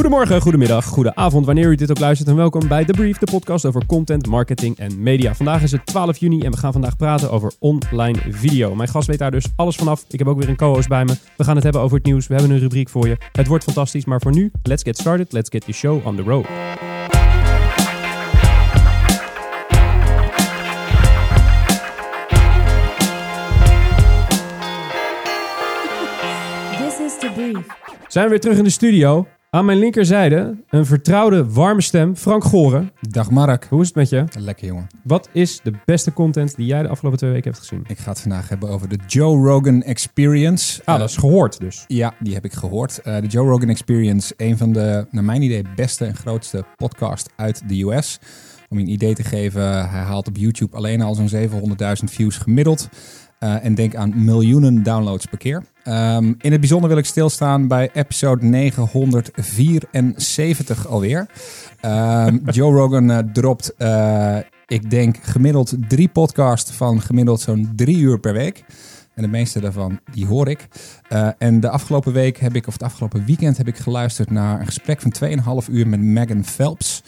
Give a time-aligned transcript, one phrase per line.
[0.00, 2.28] Goedemorgen, goedemiddag, goedenavond, wanneer u dit ook luistert.
[2.28, 5.34] En welkom bij The Brief, de podcast over content, marketing en media.
[5.34, 8.74] Vandaag is het 12 juni en we gaan vandaag praten over online video.
[8.74, 10.04] Mijn gast weet daar dus alles vanaf.
[10.08, 11.16] Ik heb ook weer een co-host bij me.
[11.36, 12.26] We gaan het hebben over het nieuws.
[12.26, 13.16] We hebben een rubriek voor je.
[13.32, 15.32] Het wordt fantastisch, maar voor nu, let's get started.
[15.32, 16.46] Let's get the show on the road.
[26.78, 27.66] This is the brief.
[28.08, 29.26] Zijn we weer terug in de studio.
[29.52, 32.92] Aan mijn linkerzijde een vertrouwde, warme stem, Frank Goren.
[33.00, 33.66] Dag Mark.
[33.70, 34.24] Hoe is het met je?
[34.38, 34.86] Lekker jongen.
[35.02, 37.84] Wat is de beste content die jij de afgelopen twee weken hebt gezien?
[37.86, 40.82] Ik ga het vandaag hebben over de Joe Rogan Experience.
[40.84, 41.84] Ah, dat is gehoord dus.
[41.86, 42.98] Ja, die heb ik gehoord.
[42.98, 47.30] Eh, de Joe Rogan Experience, een van de, naar mijn idee, beste en grootste podcast
[47.36, 48.18] uit de US.
[48.68, 52.36] Om je een idee te geven, hij haalt op YouTube alleen al zo'n 700.000 views
[52.36, 52.88] gemiddeld.
[53.40, 55.62] Eh, en denk aan miljoenen downloads per keer.
[55.82, 61.26] Ehm, in het bijzonder wil ik stilstaan bij episode 974 alweer.
[61.80, 67.98] Ehm, Joe Rogan eh, dropt, eh, ik denk, gemiddeld drie podcasts van gemiddeld zo'n drie
[67.98, 68.64] uur per week.
[69.14, 70.68] En de meeste daarvan, die hoor ik.
[71.38, 74.66] En de afgelopen week heb ik, of het afgelopen weekend heb ik geluisterd naar een
[74.66, 75.14] gesprek van
[75.64, 77.02] 2,5 uur met Megan Phelps.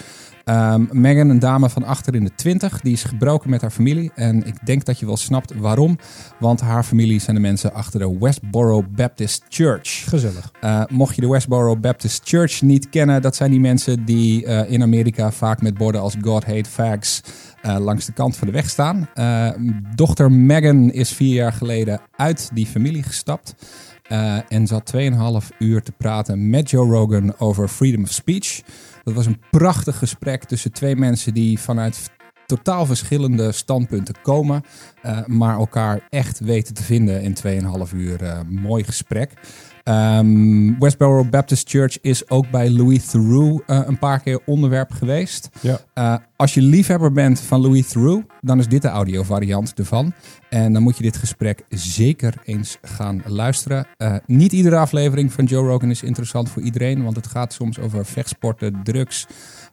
[0.44, 4.10] Ehm, Megan, een dame van achter in de 20, die is gebroken met haar familie.
[4.14, 5.98] En ik denk dat je wel snapt waarom.
[6.38, 10.08] Want haar familie zijn de mensen achter de Westboro Baptist Church.
[10.08, 10.50] Gezellig.
[10.64, 14.70] Uh, mocht je de Westboro Baptist Church niet kennen, dat zijn die mensen die uh,
[14.70, 17.20] in Amerika vaak met borden als God Hate Fags
[17.66, 19.08] uh, langs de kant van de weg staan.
[19.94, 23.54] dochter Megan is vier jaar geleden uit die familie gestapt.
[24.48, 28.62] en zat 2,5 uur te praten met Joe Rogan over freedom of speech.
[29.02, 32.10] Dat was een prachtig gesprek tussen twee mensen die vanuit
[32.46, 34.62] totaal verschillende standpunten komen,
[35.04, 37.36] uh, maar elkaar echt weten te vinden in
[37.88, 38.22] 2,5 uur.
[38.22, 39.32] Uh, mooi gesprek.
[39.84, 45.48] Um, Westboro Baptist Church is ook bij Louis Theroux uh, een paar keer onderwerp geweest.
[45.60, 46.26] Ja.
[46.36, 50.12] als je liefhebber bent van Louis Theroux, dan is dit de audiovariant ervan.
[50.48, 53.86] En dan moet je dit gesprek zeker eens gaan luisteren.
[54.26, 58.06] niet iedere aflevering van Joe Rogan is interessant voor iedereen, want het gaat soms over
[58.06, 59.26] vechtsporten, drugs,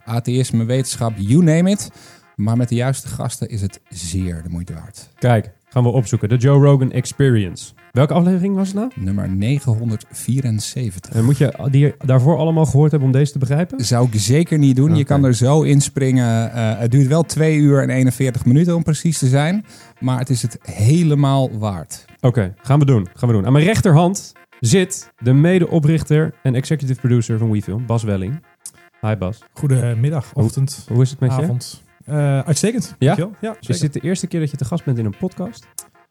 [0.06, 1.92] atheïsme, wetenschap, you name it.
[2.36, 5.10] Maar met de juiste gasten is het zeer de moeite waard.
[5.16, 6.30] Kijk, gaan we opzoeken.
[6.30, 7.74] De Joe Rogan Experience.
[7.92, 8.92] Welke aflevering was het nou?
[8.96, 11.14] Nummer 974.
[11.14, 13.86] En moet je die daarvoor allemaal gehoord hebben om deze te begrijpen?
[13.86, 14.86] Zou ik zeker niet doen.
[14.86, 14.98] Okay.
[14.98, 16.52] Je kan er zo inspringen.
[16.56, 19.66] Uh, het duurt wel 2 uur en 41 minuten om precies te zijn.
[20.00, 22.06] Maar het is het helemaal waard.
[22.16, 23.08] Oké, okay, gaan we doen.
[23.14, 23.46] Gaan we doen.
[23.46, 28.44] Aan mijn rechterhand zit de medeoprichter en executive producer van WeFilm, Bas Welling.
[29.02, 29.40] Hi Bas.
[29.54, 31.84] Goedemiddag, ochtend, Hoe, hoe is het met avond.
[32.06, 32.12] je?
[32.12, 32.96] Uh, uitstekend.
[33.00, 33.16] Ja?
[33.18, 35.68] Ja, ja is dit de eerste keer dat je te gast bent in een podcast?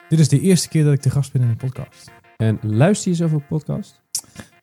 [0.08, 2.10] Dit is de eerste keer dat ik te gast ben in een podcast.
[2.36, 4.00] En luister je zoveel podcast?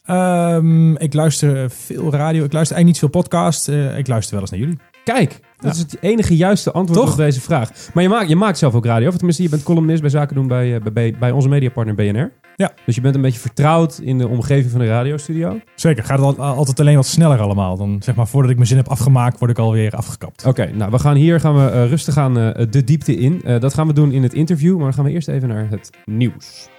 [0.09, 2.44] Um, ik luister veel radio.
[2.44, 3.67] Ik luister eigenlijk niet veel podcast.
[3.67, 4.78] Uh, ik luister wel eens naar jullie.
[5.14, 7.12] Kijk, dat is het enige juiste antwoord Toch?
[7.12, 7.72] op deze vraag.
[7.94, 9.08] Maar je maakt, je maakt zelf ook radio.
[9.08, 12.32] Of tenminste, je bent columnist bij zaken doen bij, uh, bij, bij onze mediapartner BNR.
[12.56, 12.72] Ja.
[12.86, 15.60] Dus je bent een beetje vertrouwd in de omgeving van de radiostudio.
[15.76, 16.04] Zeker.
[16.04, 17.78] Gaat het altijd alleen wat sneller allemaal.
[17.78, 20.46] Dan zeg maar, voordat ik mijn zin heb afgemaakt, word ik alweer afgekapt.
[20.46, 23.42] Oké, okay, nou we gaan hier gaan we uh, rustig aan uh, de diepte in.
[23.46, 25.68] Uh, dat gaan we doen in het interview, maar dan gaan we eerst even naar
[25.70, 26.70] het nieuws.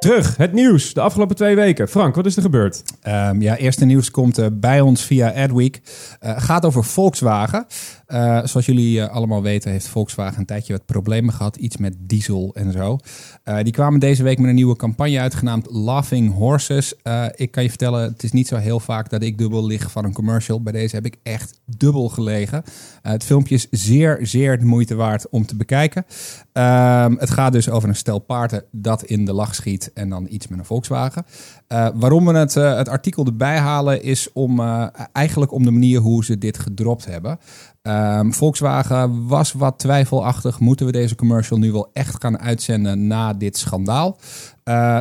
[0.00, 0.94] Terug, het nieuws.
[0.94, 1.88] De afgelopen twee weken.
[1.88, 2.82] Frank, wat is er gebeurd?
[3.08, 5.80] Um, ja, eerste nieuws komt uh, bij ons via Adweek.
[6.22, 7.66] Uh, gaat over Volkswagen.
[8.12, 11.56] Uh, zoals jullie allemaal weten heeft Volkswagen een tijdje wat problemen gehad.
[11.56, 12.98] Iets met diesel en zo.
[13.62, 16.94] die kwamen deze week met een nieuwe campagne uit genaamd Laughing Horses.
[17.34, 20.04] ik kan je vertellen, het is niet zo heel vaak dat ik dubbel lig van
[20.04, 20.62] een commercial.
[20.62, 22.62] Bij deze heb ik echt dubbel gelegen.
[23.02, 26.04] het filmpje is zeer, zeer de moeite waard om te bekijken.
[26.52, 30.26] Um, het gaat dus over een stel paarden dat in de lach schiet en dan
[30.30, 31.24] iets met een Volkswagen.
[31.94, 34.60] Waarom we het, het artikel erbij halen is om
[35.12, 37.38] eigenlijk om de manier hoe ze dit gedropt hebben.
[37.82, 40.60] Um, Volkswagen was wat twijfelachtig.
[40.60, 44.18] Moeten we deze commercial nu wel echt gaan uitzenden na dit schandaal?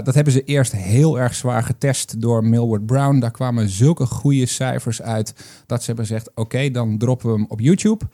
[0.04, 3.20] dat hebben ze eerst heel erg zwaar getest door Millward Brown.
[3.20, 5.34] Daar kwamen zulke goede cijfers uit
[5.66, 8.06] dat ze hebben gezegd: oké, dan droppen we hem op YouTube.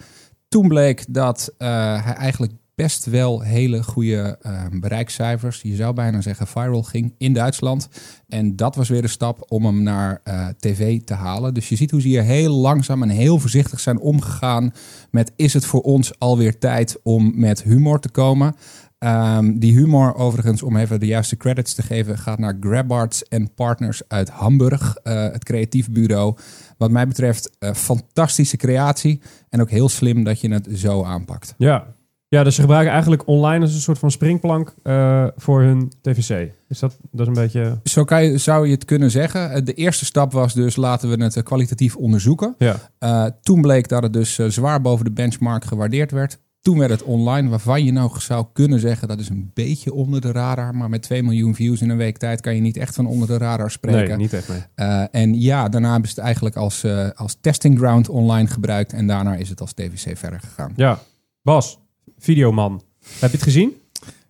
[0.48, 5.62] Toen bleek dat hij eigenlijk best wel hele goede uh, bereikcijfers.
[5.62, 7.90] Je zou bijna zeggen viral ging in Duitsland.
[8.28, 11.54] En dat was weer de stap om hem naar uh, tv te halen.
[11.54, 14.74] Dus je ziet hoe ze hier heel langzaam en heel voorzichtig zijn omgegaan
[15.12, 18.56] met is het voor ons alweer tijd om met humor te komen.
[19.00, 23.54] Um, die humor overigens, om even de juiste credits te geven, gaat naar Grabarts en
[23.54, 24.98] Partners uit Hamburg.
[25.04, 26.36] Uh, het creatief bureau.
[26.78, 29.22] Wat mij betreft uh, fantastische creatie.
[29.50, 31.54] En ook heel slim dat je het zo aanpakt.
[31.58, 31.95] Ja,
[32.28, 36.52] Ja, dus ze gebruiken eigenlijk online als een soort van springplank eh, voor hun TVC.
[36.68, 37.80] Is dat, dat is een beetje...
[37.84, 39.52] Zo kan je, zou je het kunnen zeggen.
[39.52, 42.56] Eh, De eerste stap was dus laten we het eh, kwalitatief onderzoeken.
[42.58, 46.40] Ja, toen bleek dat het dus zwaar boven de benchmark gewaardeerd werd.
[46.62, 50.22] Toen werd het online, waarvan je nou zou kunnen zeggen dat is een beetje onder
[50.22, 50.76] de radar.
[50.76, 53.28] Maar met 2 miljoen views in een week tijd kan je niet echt van onder
[53.28, 54.08] de radar spreken.
[54.08, 54.64] nee, niet echt mee.
[54.76, 56.86] Eh, en ja, daarna hebben ze het eigenlijk als,
[57.16, 58.94] als testing ground online gebruikt.
[58.94, 60.74] En daarna is het als TVC verder gegaan.
[60.76, 61.00] Ja,
[61.42, 61.80] Bas,
[62.18, 62.82] videoman.
[63.20, 63.74] Heb je het gezien?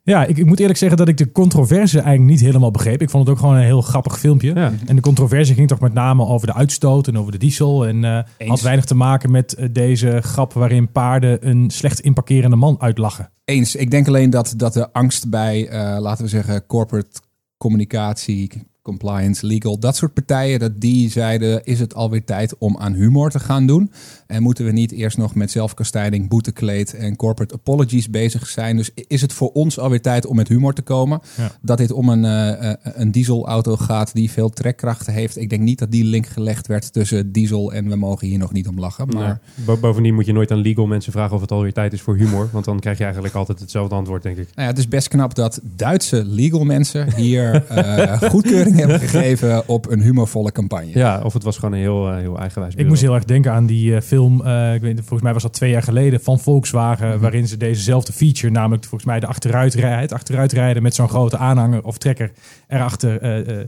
[0.06, 3.02] Ja, ik, ik moet eerlijk zeggen dat ik de controverse eigenlijk niet helemaal begreep.
[3.02, 4.54] Ik vond het ook gewoon een heel grappig filmpje.
[4.54, 4.74] Ja.
[4.86, 7.88] En de controverse ging toch met name over de uitstoot en over de diesel.
[7.88, 12.56] En eh, had weinig te maken met eh, deze grap waarin paarden een slecht inparkerende
[12.56, 13.32] man uitlachen.
[13.46, 13.76] Eens.
[13.76, 17.20] Ik denk alleen dat, dat de angst bij, eh, laten we zeggen, corporate
[17.58, 18.52] communicatie,
[18.86, 23.30] compliance, legal, dat soort partijen, dat die zeiden, is het alweer tijd om aan humor
[23.30, 23.92] te gaan doen?
[24.28, 28.78] En moeten we niet eerst nog met zelfkastijding, boetekleed en corporate apologies bezig zijn?
[28.78, 31.20] Dus is het voor ons alweer tijd om met humor te komen?
[31.38, 31.52] Ja.
[31.62, 35.38] Dat dit om een, eh, een dieselauto gaat die veel trekkrachten heeft.
[35.38, 38.52] Ik denk niet dat die link gelegd werd tussen diesel en we mogen hier nog
[38.54, 39.08] niet om lachen.
[39.08, 41.94] Maar Maar bo- bovendien moet je nooit aan legal mensen vragen of het alweer tijd
[41.94, 42.50] is voor humor.
[42.52, 44.44] Want dan krijg je eigenlijk altijd hetzelfde antwoord, denk ik.
[44.56, 49.68] Nou ja, het is best knap dat Duitse legal mensen hier eh, goedkeuring hebben gegeven
[49.68, 50.92] op een humorvolle campagne.
[50.94, 53.52] Ja, of het was gewoon een heel, eh, heel eigenwijs Ik moest heel erg denken
[53.52, 56.40] aan die eh, film, eh, ik weet, volgens mij was dat twee jaar geleden, van
[56.40, 57.20] Volkswagen.
[57.20, 61.84] Waarin ze dezezelfde feature, namelijk volgens mij de achteruitrijden, het achteruitrijden met zo'n grote aanhanger
[61.84, 62.32] of trekker
[62.68, 63.60] erachter eh, eh,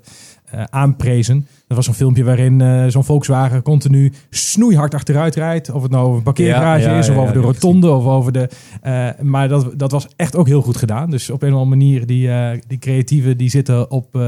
[0.51, 1.47] eh, aanprezen.
[1.67, 5.71] Dat was zo'n filmpje waarin eh, zo'n Volkswagen continu snoeihard achteruit rijdt.
[5.71, 8.05] Of het nou over een parkeergarage Ja, ja, is, of ja, over de rotonde, of
[8.05, 8.49] over de...
[8.81, 11.09] eh, maar dat, dat was echt ook heel goed gedaan.
[11.09, 14.19] Dus op een of andere manier, die, eh, die creatieven die zitten op...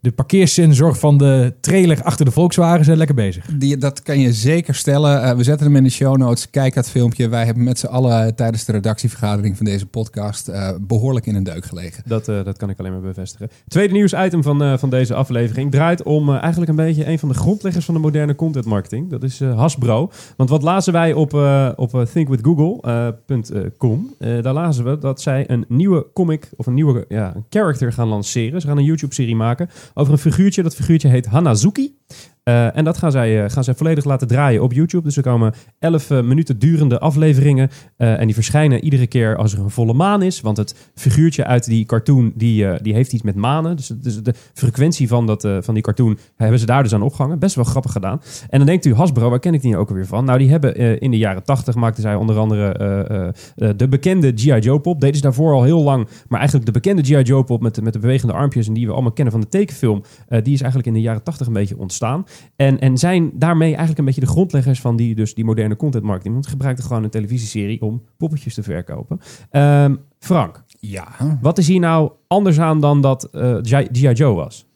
[0.00, 3.46] de parkeersensor van de trailer achter de Volkswagen zijn lekker bezig.
[3.46, 5.22] Die, dat kan je zeker stellen.
[5.22, 6.50] Eh, we zetten hem in de show notes.
[6.50, 7.28] Kijk dat filmpje.
[7.28, 11.42] Wij hebben met z'n allen tijdens de redactievergadering van deze podcast eh, behoorlijk in een
[11.42, 12.02] deuk gelegen.
[12.06, 13.50] Dat, eh, dat kan ik alleen maar bevestigen.
[13.68, 17.34] Tweede nieuwsitem van, eh, van deze aflevering draait om eigenlijk een beetje een van de
[17.34, 19.10] grondleggers van de moderne content marketing.
[19.10, 20.10] Dat is eh, Hasbro.
[20.36, 24.14] Want wat lazen wij op, eh, op thinkwithgoogle.com?
[24.18, 27.92] Eh, daar lazen we dat zij een nieuwe comic of een nieuwe ja, een character
[27.92, 28.60] gaan lanceren.
[28.60, 30.62] Ze gaan een YouTube-serie maken over een figuurtje.
[30.62, 31.94] Dat figuurtje heet Hanazuki.
[32.42, 35.04] Eh, en dat gaan zij, eh, gaan zij volledig laten draaien op YouTube.
[35.04, 37.68] Dus er komen 11 eh, minuten durende afleveringen.
[37.96, 40.40] en die verschijnen iedere keer als er een volle maan is.
[40.40, 43.76] Want het figuurtje uit die cartoon die, die heeft iets met manen.
[43.76, 43.86] Dus,
[44.22, 47.38] de frequentie van, dat, van die cartoon hebben ze daar dus aan opgehangen.
[47.38, 48.20] Best wel grappig gedaan.
[48.48, 50.24] En dan denkt u, Hasbro, waar ken ik die ook alweer van?
[50.24, 53.34] Nou, die hebben in de jaren 80 maakten zij onder andere
[53.76, 54.58] de bekende G.I.
[54.58, 55.00] Joe pop.
[55.00, 56.08] Deden ze daarvoor al heel lang.
[56.28, 57.22] Maar eigenlijk de bekende G.I.
[57.22, 58.66] Joe pop met, met de bewegende armpjes.
[58.66, 60.02] En die we allemaal kennen van de tekenfilm.
[60.28, 62.24] die is eigenlijk in de jaren 80 een beetje ontstaan.
[62.56, 66.04] En, en zijn daarmee eigenlijk een beetje de grondleggers van die, dus die moderne content
[66.04, 66.32] marketing.
[66.32, 69.20] Want ze gebruikten gewoon een televisieserie om poppetjes te verkopen.
[69.50, 71.08] Ehm, Frank, Ja.
[71.40, 74.10] wat is hier nou anders aan dan dat eh, G.I.
[74.12, 74.66] Joe was?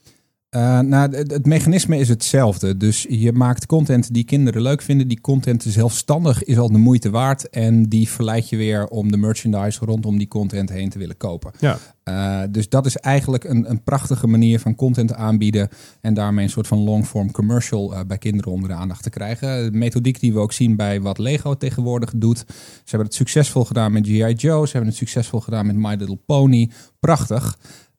[0.54, 2.76] Eh, nou, het, het mechanisme is hetzelfde.
[2.76, 5.08] Dus je maakt content die kinderen leuk vinden.
[5.08, 7.48] Die content zelfstandig is al de moeite waard.
[7.48, 11.52] En die verleidt je weer om de merchandise rondom die content heen te willen kopen.
[11.58, 11.78] Ja.
[12.04, 15.68] Eh, dus dat is eigenlijk een, een prachtige manier van content aanbieden.
[16.00, 19.72] En daarmee een soort van long-form commercial eh, bij kinderen onder de aandacht te krijgen.
[19.72, 22.38] De methodiek die we ook zien bij wat Lego tegenwoordig doet.
[22.48, 24.32] Ze hebben het succesvol gedaan met G.I.
[24.32, 24.66] Joe.
[24.66, 26.70] Ze hebben het succesvol gedaan met My Little Pony.
[27.00, 27.58] Prachtig.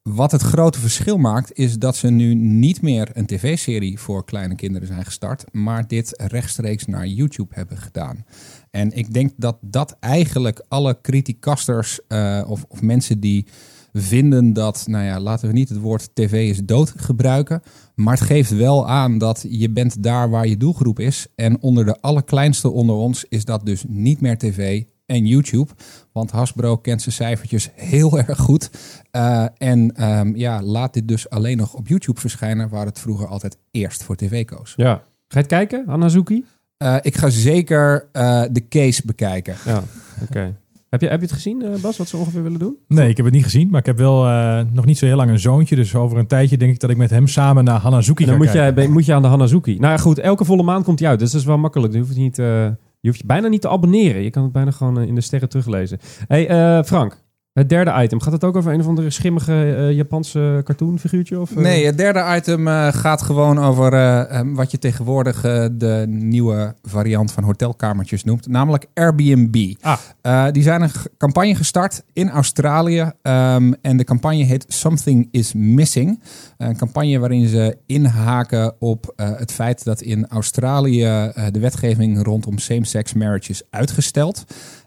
[0.10, 4.56] Wat het grote verschil maakt, is dat ze nu niet meer een tv-serie voor kleine
[4.56, 8.25] kinderen zijn gestart, maar dit rechtstreeks naar YouTube hebben gedaan.
[8.72, 13.46] En ik denk dat dat eigenlijk alle criticasters eh, of, of mensen die
[13.94, 17.62] vinden dat, nou ja, laten we niet het woord tv is dood gebruiken,
[17.96, 21.27] maar het geeft wel aan dat je bent daar waar je doelgroep is.
[21.36, 25.72] En onder de allerkleinste onder ons is dat dus niet meer tv en YouTube.
[26.12, 28.70] Want Hasbro kent zijn cijfertjes heel erg goed.
[29.12, 33.28] Uh, en um, ja, laat dit dus alleen nog op YouTube verschijnen, waar het vroeger
[33.28, 34.74] altijd eerst voor tv koos.
[34.76, 34.94] Ja.
[34.94, 36.46] Ga je het kijken, Hanazuki?
[36.84, 39.56] Uh, ik ga zeker uh, de case bekijken.
[39.66, 39.78] Ja,
[40.22, 40.24] oké.
[40.24, 40.56] Okay.
[40.90, 42.78] Heb je, heb je het gezien, Bas, wat ze ongeveer willen doen?
[42.88, 43.70] Nee, ik heb het niet gezien.
[43.70, 45.76] Maar ik heb wel uh, nog niet zo heel lang een zoontje.
[45.76, 48.40] Dus over een tijdje denk ik dat ik met hem samen naar Hanazuki en dan
[48.40, 48.84] ga moet kijken.
[48.84, 49.80] Je, moet je aan de Hanazuki.
[49.80, 51.20] Nou ja, goed, elke volle maand komt hij uit.
[51.20, 51.94] Dus dat is wel makkelijk.
[51.94, 52.68] Je hoeft, niet, uh,
[53.06, 54.24] je, hoeft je bijna niet te abonneren.
[54.24, 56.00] Je kan het bijna gewoon uh, in de sterren teruglezen.
[56.28, 57.24] hey, uh, Frank.
[57.56, 61.40] Het derde item, gaat het ook over een of andere schimmige uh, Japanse cartoonfiguurtje?
[61.40, 61.58] Of, uh?
[61.58, 67.32] Nee, het derde item uh, gaat gewoon over uh, wat je tegenwoordig de nieuwe variant
[67.32, 69.74] van hotelkamertjes noemt, namelijk Airbnb.
[69.82, 70.52] Ah.
[70.52, 76.22] die zijn een campagne gestart in Australië um, en de campagne heet Something is Missing.
[76.58, 83.14] Een campagne waarin ze inhaken op het feit dat in Australië de wetgeving rondom same-sex
[83.14, 84.46] marriage is uitgesteld.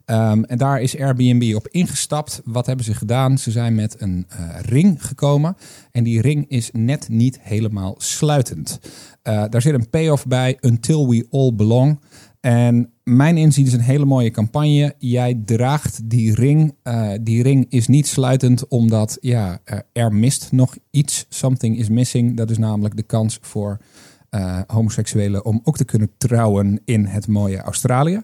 [0.09, 2.41] Ehm, en daar is Airbnb op ingestapt.
[2.45, 3.39] Wat hebben ze gedaan?
[3.39, 5.57] Ze zijn met een eh, ring gekomen.
[5.91, 8.81] En die ring is net niet helemaal sluitend.
[9.23, 12.01] Eh, daar zit een payoff bij, Until We All Belong.
[12.41, 14.95] En mijn inzien is een hele mooie campagne.
[14.99, 16.75] Jij draagt die ring.
[16.83, 21.27] Eh, die ring is niet sluitend omdat ja, er, er mist nog iets.
[21.29, 22.37] Something is missing.
[22.37, 23.79] Dat is namelijk de kans voor
[24.31, 28.23] eh, homoseksuelen om ook te kunnen trouwen in het mooie Australië.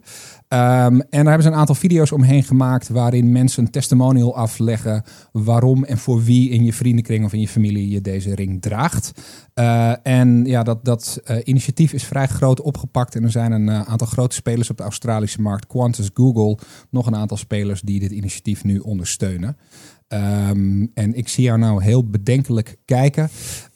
[0.49, 5.02] Ehm, en daar hebben ze een aantal video's omheen gemaakt waarin mensen een testimonial afleggen
[5.32, 9.12] waarom en voor wie in je vriendenkring of in je familie je deze ring draagt.
[9.54, 13.68] Uh, en ja, dat, dat uh, initiatief is vrij groot opgepakt en er zijn een
[13.68, 16.58] uh, aantal grote spelers op de Australische markt, Qantas, Google,
[16.90, 19.56] nog een aantal spelers die dit initiatief nu ondersteunen.
[20.08, 23.28] Um, en ik zie jou nou heel bedenkelijk kijken.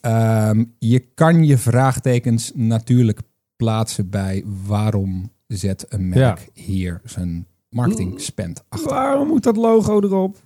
[0.03, 3.21] Um, je kan je vraagtekens natuurlijk
[3.57, 6.63] plaatsen bij waarom zet een merk ja.
[6.63, 8.91] hier zijn marketing spend achter.
[8.91, 10.37] Waarom moet dat logo erop?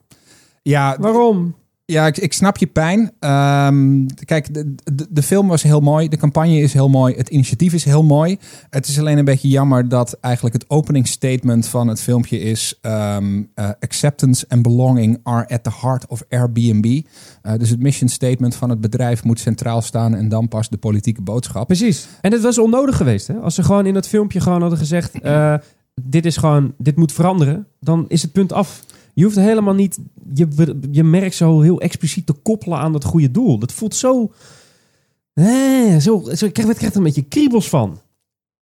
[0.63, 1.55] Ja, waarom?
[1.93, 3.01] Ja, ik, snap je pijn.
[3.01, 4.75] Um, kijk, de,
[5.11, 6.09] de, film was heel mooi.
[6.09, 7.15] De campagne is heel mooi.
[7.15, 8.39] Het initiatief is heel mooi.
[8.71, 12.79] Het is alleen een beetje jammer dat eigenlijk het opening statement van het filmpje is...
[12.83, 16.85] Um, uh, acceptance and belonging are at the heart of Airbnb.
[16.85, 20.15] Uh, dus het mission statement van het bedrijf moet centraal staan...
[20.15, 21.67] en dan pas de politieke boodschap.
[21.67, 22.07] Precies.
[22.21, 23.27] En het was onnodig geweest.
[23.27, 23.35] Hè?
[23.35, 25.25] Als ze gewoon in dat filmpje gewoon hadden gezegd...
[25.25, 25.55] Uh,
[26.03, 27.67] dit is gewoon, dit moet veranderen.
[27.81, 28.85] Dan is het punt af.
[29.13, 29.99] Je hoeft helemaal niet
[30.35, 33.59] je, je merk zo heel expliciet te koppelen aan dat goede doel.
[33.59, 34.33] Dat voelt zo.
[35.33, 38.01] Eh, zo, zo ik, krijg, ik krijg er een beetje kriebels van.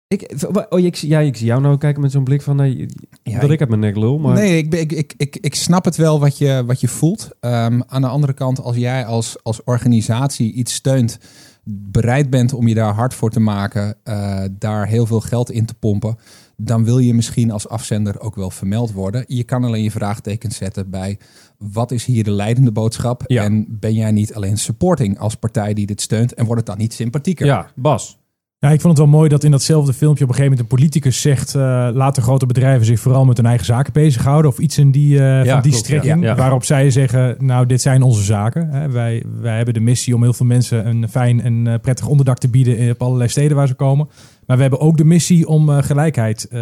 [0.08, 0.36] Ik,
[0.70, 2.86] oh, ik, ja, ik zie jou nou kijken met zo'n blik van nee,
[3.24, 4.20] ja, dat ik uit mijn nek lul.
[4.20, 4.34] Maar...
[4.34, 7.30] Nee, ik, ik, ik, ik, ik snap het wel wat je, wat je voelt.
[7.40, 11.20] Um, aan de andere kant, als jij als, als organisatie iets steunt,
[11.66, 15.66] bereid bent om je daar hard voor te maken, uh, daar heel veel geld in
[15.66, 16.18] te pompen,
[16.58, 19.24] dan wil je misschien als afzender ook wel vermeld worden.
[19.28, 21.18] Je kan alleen je vraagtekens zetten bij
[21.58, 23.24] wat is hier de leidende boodschap?
[23.28, 23.44] Ja.
[23.44, 26.78] En ben jij niet alleen supporting als partij die dit steunt en wordt het dan
[26.78, 27.46] niet sympathieker?
[27.46, 28.22] Ja, Bas.
[28.64, 30.78] Ja, ik vond het wel mooi dat in datzelfde filmpje op een gegeven moment een
[30.78, 34.52] politicus zegt: uh, laten grote bedrijven zich vooral met hun eigen zaken bezighouden.
[34.52, 36.22] Of iets in die, uh, ja, van die klopt, strekking.
[36.22, 36.36] Ja, ja.
[36.36, 38.70] Waarop zij zeggen: Nou, dit zijn onze zaken.
[38.70, 38.90] Hè.
[38.90, 42.38] Wij, wij hebben de missie om heel veel mensen een fijn en uh, prettig onderdak
[42.38, 44.08] te bieden op allerlei steden waar ze komen.
[44.46, 46.60] Maar we hebben ook de missie om uh, gelijkheid uh,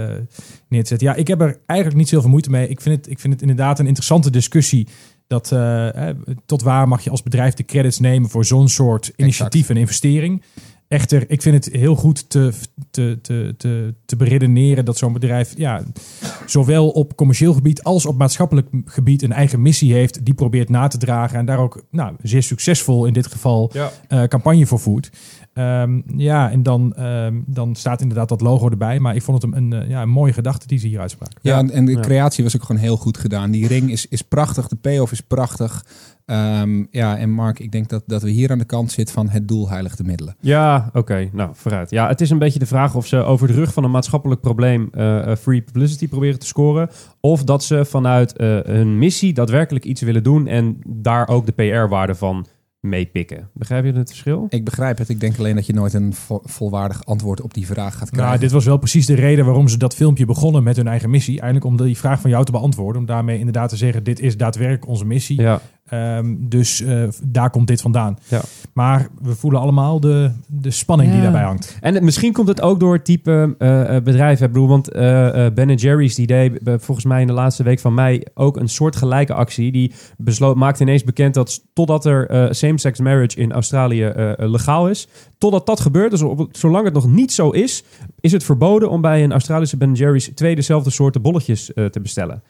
[0.67, 1.07] neer te zetten.
[1.07, 2.67] Ja, ik heb er eigenlijk niet zoveel moeite mee.
[2.67, 4.87] Ik vind het, ik vind het inderdaad een interessante discussie.
[5.27, 6.09] Dat, uh,
[6.45, 9.69] tot waar mag je als bedrijf de credits nemen voor zo'n soort initiatief exact.
[9.69, 10.43] en investering?
[10.91, 12.53] Echter, ik vind het heel goed te,
[12.89, 15.83] te, te, te, te beredeneren dat zo'n bedrijf ja,
[16.45, 20.25] zowel op commercieel gebied als op maatschappelijk gebied een eigen missie heeft.
[20.25, 23.91] Die probeert na te dragen en daar ook nou, zeer succesvol in dit geval ja.
[24.09, 25.09] uh, campagne voor voert.
[25.53, 28.99] Um, ja, en dan, um, dan staat inderdaad dat logo erbij.
[28.99, 31.39] Maar ik vond het een, een, ja, een mooie gedachte die ze hier uitspraken.
[31.41, 31.69] Ja, ja.
[31.69, 33.51] en de creatie was ook gewoon heel goed gedaan.
[33.51, 35.85] Die ring is, is prachtig, de payoff is prachtig.
[36.25, 39.29] Um, ja, en Mark, ik denk dat, dat we hier aan de kant zitten van
[39.29, 40.35] het doel heiligt de middelen.
[40.39, 40.97] Ja, oké.
[40.97, 41.29] Okay.
[41.33, 41.89] Nou, vooruit.
[41.89, 44.41] Ja, het is een beetje de vraag of ze over de rug van een maatschappelijk
[44.41, 46.89] probleem uh, free publicity proberen te scoren.
[47.19, 51.51] Of dat ze vanuit uh, hun missie daadwerkelijk iets willen doen en daar ook de
[51.51, 52.45] PR-waarde van
[52.81, 53.49] meepikken.
[53.53, 54.45] Begrijp je het verschil?
[54.49, 55.09] Ik begrijp het.
[55.09, 58.29] Ik denk alleen dat je nooit een vo volwaardig antwoord op die vraag gaat krijgen.
[58.29, 61.09] Nou, dit was wel precies de reden waarom ze dat filmpje begonnen met hun eigen
[61.09, 61.41] missie.
[61.41, 63.01] Eigenlijk om die vraag van jou te beantwoorden.
[63.01, 65.41] Om daarmee inderdaad te zeggen, dit is daadwerkelijk onze missie.
[65.41, 65.61] Ja.
[65.93, 68.17] Um, dus uh, daar komt dit vandaan.
[68.27, 68.41] Ja.
[68.73, 71.15] Maar we voelen allemaal de, de spanning ja.
[71.15, 71.77] die daarbij hangt.
[71.81, 74.41] En het, misschien komt het ook door het type uh, bedrijf.
[74.41, 75.01] Ik bedoel, want uh,
[75.53, 78.95] Ben Jerry's die deed volgens mij in de laatste week van mei ook een soort
[78.95, 79.71] gelijke actie.
[79.71, 85.07] Die besloot, maakte ineens bekend dat totdat er same-sex marriage in Australië legaal is,
[85.37, 87.83] totdat dat gebeurt, dus op, zolang het nog niet zo is,
[88.19, 92.43] is het verboden om bij een Australische Ben Jerry's twee dezelfde soorten bolletjes te bestellen.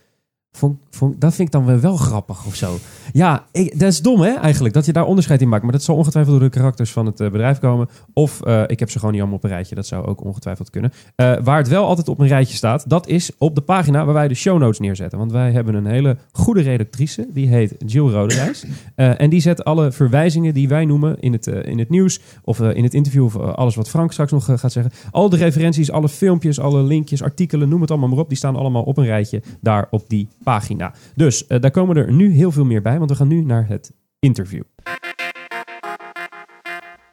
[1.17, 2.77] Dat vind ik dan wel, grappig of zo.
[3.13, 5.63] Ja, dat is dom hè, eigenlijk, dat je daar onderscheid in maakt.
[5.63, 7.89] Maar dat zal ongetwijfeld door de karakters van het uh, bedrijf komen.
[8.13, 9.75] Of uh, ik heb ze gewoon niet allemaal op een rijtje.
[9.75, 10.91] Dat zou ook ongetwijfeld kunnen.
[11.15, 14.13] Uh, waar het wel altijd op een rijtje staat, dat is op de pagina waar
[14.13, 15.17] wij de show notes neerzetten.
[15.17, 18.65] Want wij hebben een hele goede redactrice, die heet Jill Roderijs.
[18.95, 22.83] en die zet alle verwijzingen die wij noemen in het, in het nieuws of in
[22.83, 24.91] het interview of alles wat Frank straks nog gaat zeggen.
[25.11, 28.27] Al de referenties, alle filmpjes, alle linkjes, artikelen, noem het allemaal maar op.
[28.27, 30.93] Die staan allemaal op een rijtje daar op die pagina.
[31.15, 33.67] Dus uh, daar komen er nu heel veel meer bij, want we gaan nu naar
[33.67, 34.61] het interview.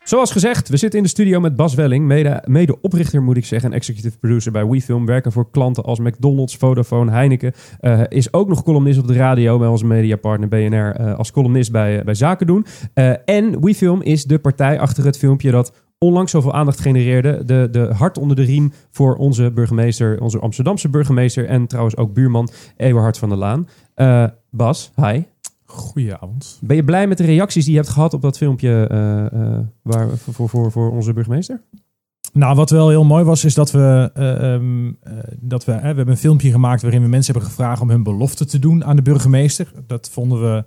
[0.09, 3.45] Zoals gezegd, we zitten in de studio met Bas Welling, mede, mede oprichter moet ik
[3.45, 5.07] zeggen en executive producer bij WeFilm.
[5.07, 7.53] Werken voor klanten als McDonald's, Vodafone, Heineken.
[7.81, 11.73] Uh, is ook nog columnist op de radio bij onze mediapartner BNR uh, als columnist
[11.73, 12.67] bij, bij Zaken doen.
[13.25, 17.45] En WeFilm is de partij achter het filmpje dat onlangs zoveel aandacht genereerde.
[17.45, 22.15] De, de hart onder de riem voor onze burgemeester, onze Amsterdamse burgemeester en trouwens ook
[22.15, 23.69] buurman Eberhard van der Laan.
[23.95, 25.23] Eh, Bas, hi.
[25.65, 26.59] Goedenavond.
[26.61, 29.61] Ben je blij met de reacties die je hebt gehad op dat filmpje eh, eh,
[29.83, 31.61] waar, voor, voor, voor onze burgemeester?
[32.33, 36.09] Nou, wat wel heel mooi was, is dat we, ehm, eh, dat we, we hebben
[36.09, 39.03] een filmpje gemaakt waarin we mensen hebben gevraagd om hun belofte te doen aan de
[39.03, 39.73] burgemeester.
[39.87, 40.65] Dat vonden we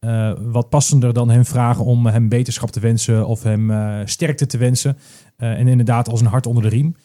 [0.00, 4.46] eh, wat passender dan hem vragen om hem beterschap te wensen of hem eh, sterkte
[4.46, 4.96] te wensen.
[5.36, 6.96] Eh, en inderdaad als een hart onder de riem.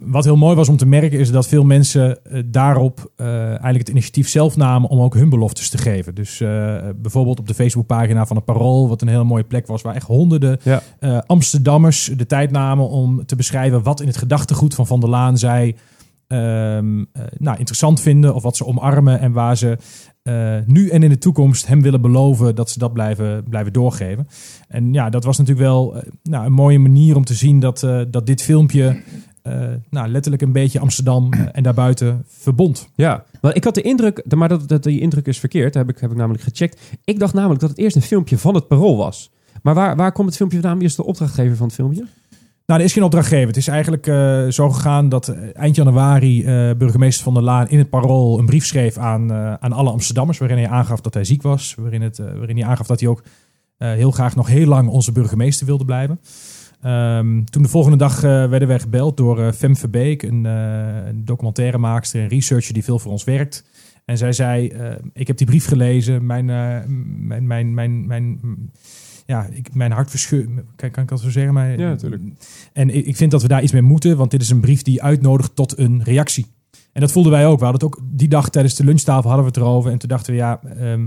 [0.00, 4.28] Wat heel mooi was om te merken is dat veel mensen daarop eigenlijk het initiatief
[4.28, 6.14] zelf namen om ook hun beloftes te geven.
[6.14, 6.38] Dus
[6.96, 10.06] bijvoorbeeld op de Facebookpagina van het Parool, wat een hele mooie plek was, waar echt
[10.06, 10.82] honderden Ja.
[11.26, 15.38] Amsterdammers de tijd namen om te beschrijven wat in het gedachtegoed van Van der Laan
[15.38, 15.76] zij
[16.32, 19.78] ehm, eh, nou, interessant vinden of wat ze omarmen en waar ze
[20.22, 24.28] eh, nu en in de toekomst hem willen beloven dat ze dat blijven, blijven doorgeven.
[24.68, 27.86] En ja, dat was natuurlijk wel eh, nou, een mooie manier om te zien dat,
[28.10, 29.02] dat dit filmpje
[29.90, 32.88] nou, letterlijk een beetje Amsterdam en daarbuiten verbond.
[32.94, 35.98] Ja, want ik had de indruk, maar dat, dat die indruk is verkeerd, heb ik,
[35.98, 36.80] heb ik namelijk gecheckt.
[37.04, 39.30] Ik dacht namelijk dat het eerst een filmpje van het Parool was.
[39.62, 40.78] Maar waar, waar komt het filmpje vandaan?
[40.78, 42.06] Wie is de opdrachtgever van het filmpje?
[42.66, 43.46] Nou, er is geen opdrachtgever.
[43.46, 47.68] Het is eigenlijk eh, zo gegaan dat eh, eind januari eh, burgemeester Van der Laan
[47.68, 50.38] in het Parool een brief schreef aan, aan alle Amsterdammers.
[50.38, 51.74] Waarin hij aangaf dat hij ziek was.
[51.78, 53.22] Waarin, het, waarin hij aangaf dat hij ook
[53.78, 56.20] heel graag nog heel lang onze burgemeester wilde blijven.
[56.82, 62.28] Ehm, toen de volgende dag werden wij gebeld door Fem Verbeek, een, een documentairemaakster en
[62.28, 63.64] researcher die veel voor ons werkt.
[64.04, 64.72] En zij zei,
[65.12, 66.44] ik heb die brief gelezen, mijn,
[67.26, 68.40] mijn, mijn, mijn, mijn,
[69.32, 70.48] ja, ik, mijn hart verscheurt.
[70.76, 71.54] Kan, kan ik dat zo zeggen?
[71.54, 72.22] Mijn, Ja, natuurlijk.
[72.72, 74.82] En ik ik vind dat we daar iets mee moeten, want dit is een brief
[74.82, 76.46] die uitnodigt tot een reactie.
[76.92, 77.58] En dat voelden wij ook.
[77.58, 79.90] We hadden het ook die dag tijdens de lunchtafel hadden we het erover.
[79.90, 81.06] En toen dachten we, ja, ehm,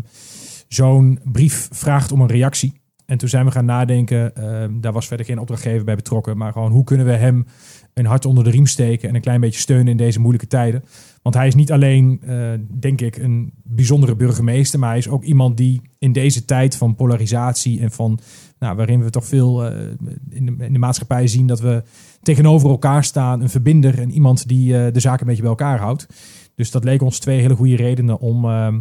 [0.68, 2.74] zo'n brief vraagt om een reactie.
[3.06, 6.52] En toen zijn we gaan nadenken, ehm, daar was verder geen opdrachtgever bij betrokken, maar
[6.52, 7.46] gewoon hoe kunnen we hem
[7.94, 10.84] een hart onder de riem steken en een klein beetje steunen in deze moeilijke tijden.
[11.22, 15.24] Want hij is niet alleen, eh, denk ik, een bijzondere burgemeester, maar hij is ook
[15.24, 18.20] iemand die in deze tijd van polarisatie en van,
[18.60, 19.88] nou, waarin we toch veel eh,
[20.30, 21.84] in, de, in de maatschappij zien dat we
[22.22, 25.80] tegenover elkaar staan, een verbinder en iemand die eh, de zaken een beetje bij elkaar
[25.80, 26.08] houdt.
[26.56, 28.80] Dus dat leek ons twee hele goede redenen om, ehm,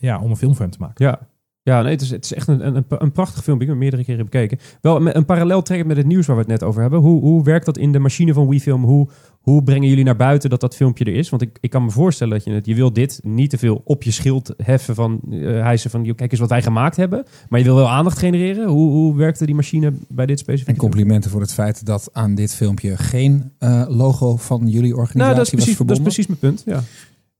[0.00, 1.04] ja, om een film voor hem te maken.
[1.04, 1.28] Ja.
[1.66, 3.64] Ja, nee, het is, het is echt een, een, een prachtig filmpje.
[3.64, 4.58] Ik heb meerdere keren bekeken.
[4.80, 7.00] Wel met een parallel trekken met het nieuws waar we het net over hebben.
[7.00, 8.84] Hoe, hoe werkt dat in de machine van WeFilm?
[8.84, 9.08] Hoe,
[9.40, 11.28] hoe brengen jullie naar buiten dat dat filmpje er is?
[11.28, 12.66] Want ik, ik kan me voorstellen dat je het...
[12.66, 15.20] Je wil dit niet te veel op je schild heffen van...
[15.30, 17.24] eh hijsen van, kijk eens wat wij gemaakt hebben.
[17.48, 18.68] Maar je wil wel aandacht genereren.
[18.68, 22.34] Hoe, hoe werkte die machine bij dit En specifieke complimenten voor het feit dat aan
[22.34, 26.26] dit filmpje geen eh, logo van jullie organisatie Nou, dat is, was dat is precies
[26.26, 26.62] mijn punt.
[26.66, 26.82] Ja.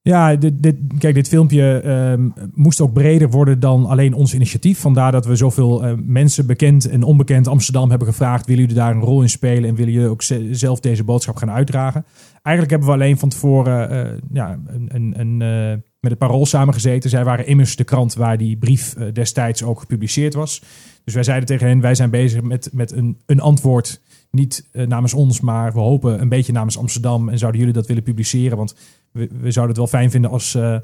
[0.07, 4.79] Ja, dit, dit, kijk, dit filmpje ehm, moest ook breder worden dan alleen ons initiatief.
[4.79, 8.95] Vandaar dat we zoveel eh, mensen, bekend en onbekend Amsterdam, hebben gevraagd: willen jullie daar
[8.95, 12.05] een rol in spelen en willen jullie ook ze- zelf deze boodschap gaan uitdragen?
[12.43, 17.11] Eigenlijk hebben we alleen van tevoren eh, ja, een, een, een, eh, met samengezeten.
[17.11, 20.63] Zij waren immers de krant waar die brief destijds ook gepubliceerd was.
[21.05, 24.01] Dus wij zeiden tegen hen: wij zijn bezig met, met een, een antwoord.
[24.31, 27.29] Niet eh, namens ons, maar we hopen een beetje namens Amsterdam.
[27.29, 28.57] En zouden jullie dat willen publiceren?
[28.57, 28.75] Want
[29.13, 30.79] we, zouden het wel fijn vinden als, eh,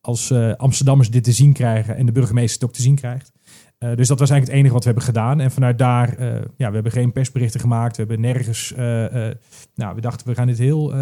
[0.00, 3.32] als eh, Amsterdammers dit te zien krijgen en de burgemeester het ook te zien krijgt.
[3.96, 5.40] Dus dat was eigenlijk het enige wat we hebben gedaan.
[5.40, 6.22] En vanuit daar,
[6.56, 7.96] ja, we hebben geen persberichten gemaakt.
[7.96, 8.72] We hebben nergens,
[9.74, 10.92] nou, we dachten we gaan dit heel,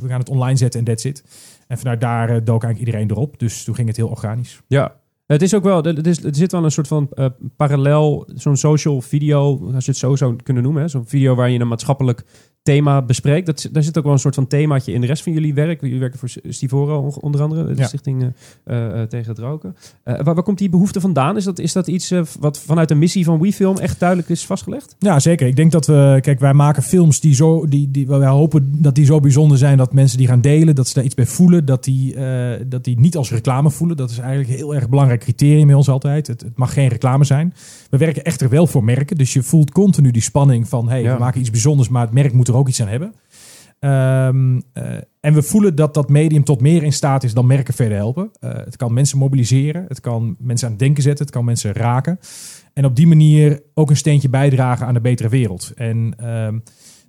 [0.00, 1.24] we gaan het online zetten en that's it.
[1.66, 3.38] En vanuit daar dook eigenlijk iedereen erop.
[3.38, 4.62] Dus toen ging het heel organisch.
[4.66, 4.94] Ja.
[5.26, 9.00] Het is ook wel, er, is, zit wel een soort van eh, parallel, zo'n social
[9.00, 10.90] video, als je het zo zou kunnen noemen.
[10.90, 12.24] Zo'n video waar je een maatschappelijk
[12.66, 13.46] thema bespreekt.
[13.46, 15.80] Dat, daar zit ook wel een soort van themaatje in de rest van jullie werk.
[15.80, 17.86] Jullie werken voor Stivoro on- onder andere, de Ja.
[17.86, 18.28] stichting eh,
[18.76, 19.76] eh, eh, tegen het roken.
[20.04, 21.36] Waar, waar komt die behoefte vandaan?
[21.36, 24.96] Is dat, is dat iets wat vanuit de missie van WeFilm echt duidelijk is vastgelegd?
[24.98, 25.46] Ja, zeker.
[25.46, 28.94] Ik denk dat we, kijk, wij maken films die zo, die, die, wij hopen dat
[28.94, 31.64] die zo bijzonder zijn dat mensen die gaan delen, dat ze daar iets bij voelen,
[31.64, 32.16] dat die,
[32.68, 33.96] dat die niet als reclame voelen.
[33.96, 36.26] Dat is eigenlijk een heel erg belangrijk criterium bij ons altijd.
[36.26, 37.54] Het, het mag geen reclame zijn.
[37.90, 41.12] We werken echter wel voor merken, dus je voelt continu die spanning van, hey, Ja.
[41.14, 43.14] we maken iets bijzonders, maar het merk moet er ook iets aan hebben.
[43.78, 47.74] Ehm, eh, en we voelen dat dat medium tot meer in staat is dan merken
[47.74, 48.30] verder helpen.
[48.40, 51.72] Eh, het kan mensen mobiliseren, het kan mensen aan het denken zetten, het kan mensen
[51.72, 52.18] raken.
[52.72, 55.72] En op die manier ook een steentje bijdragen aan een betere wereld.
[55.74, 56.58] En ehm,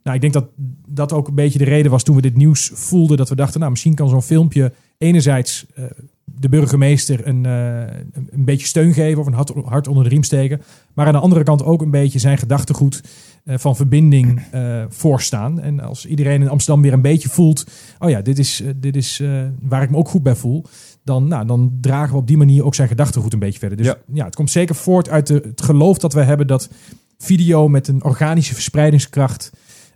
[0.03, 0.47] nou, ik denk dat
[0.88, 3.17] dat ook een beetje de reden was toen we dit nieuws voelden.
[3.17, 5.83] Dat we dachten, nou, misschien kan zo'n filmpje enerzijds eh,
[6.23, 10.62] de burgemeester een, een, beetje steun geven of een hart, hart onder de riem steken.
[10.93, 13.01] Maar aan de andere kant ook een beetje zijn gedachtegoed
[13.47, 15.60] van verbinding eh, voorstaan.
[15.60, 17.65] En als iedereen in Amsterdam weer een beetje voelt,
[17.99, 20.63] oh ja, dit is, eh, dit is eh, waar ik me ook goed bij voel.
[21.03, 23.77] Dan, nou, dan dragen we op die manier ook zijn gedachtegoed een beetje verder.
[23.77, 23.97] Dus Ja.
[24.13, 26.69] ja, het komt zeker voort uit de, het geloof dat we hebben dat
[27.17, 29.51] video met een organische verspreidingskracht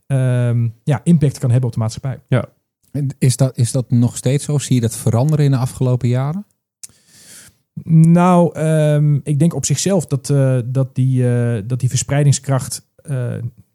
[0.06, 2.20] ehm, ja, impact kan hebben op de maatschappij.
[3.18, 4.58] Is dat, is dat nog steeds zo?
[4.58, 6.46] Zie je dat veranderen in de afgelopen jaren?
[7.84, 12.91] Nou, ehm, ik denk op zichzelf dat, eh, dat, die, eh, dat die verspreidingskracht eh,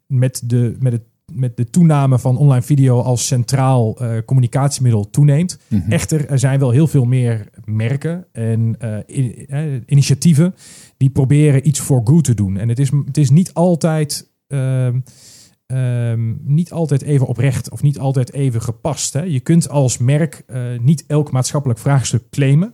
[0.07, 5.59] met, de, met, het, met de toename van online video als centraal eh, communicatiemiddel toeneemt.
[5.67, 5.91] Mhm.
[5.91, 10.55] Echter, er zijn wel heel veel meer merken en eh, eh, initiatieven
[10.97, 12.57] die proberen iets voor good te doen.
[12.57, 14.35] En het is, het is niet altijd.
[14.47, 14.99] ehm,
[15.65, 19.13] ehm, niet altijd even oprecht of niet altijd even gepast.
[19.13, 19.21] Hè?
[19.21, 22.73] Je kunt als merk eh, niet elk maatschappelijk vraagstuk claimen,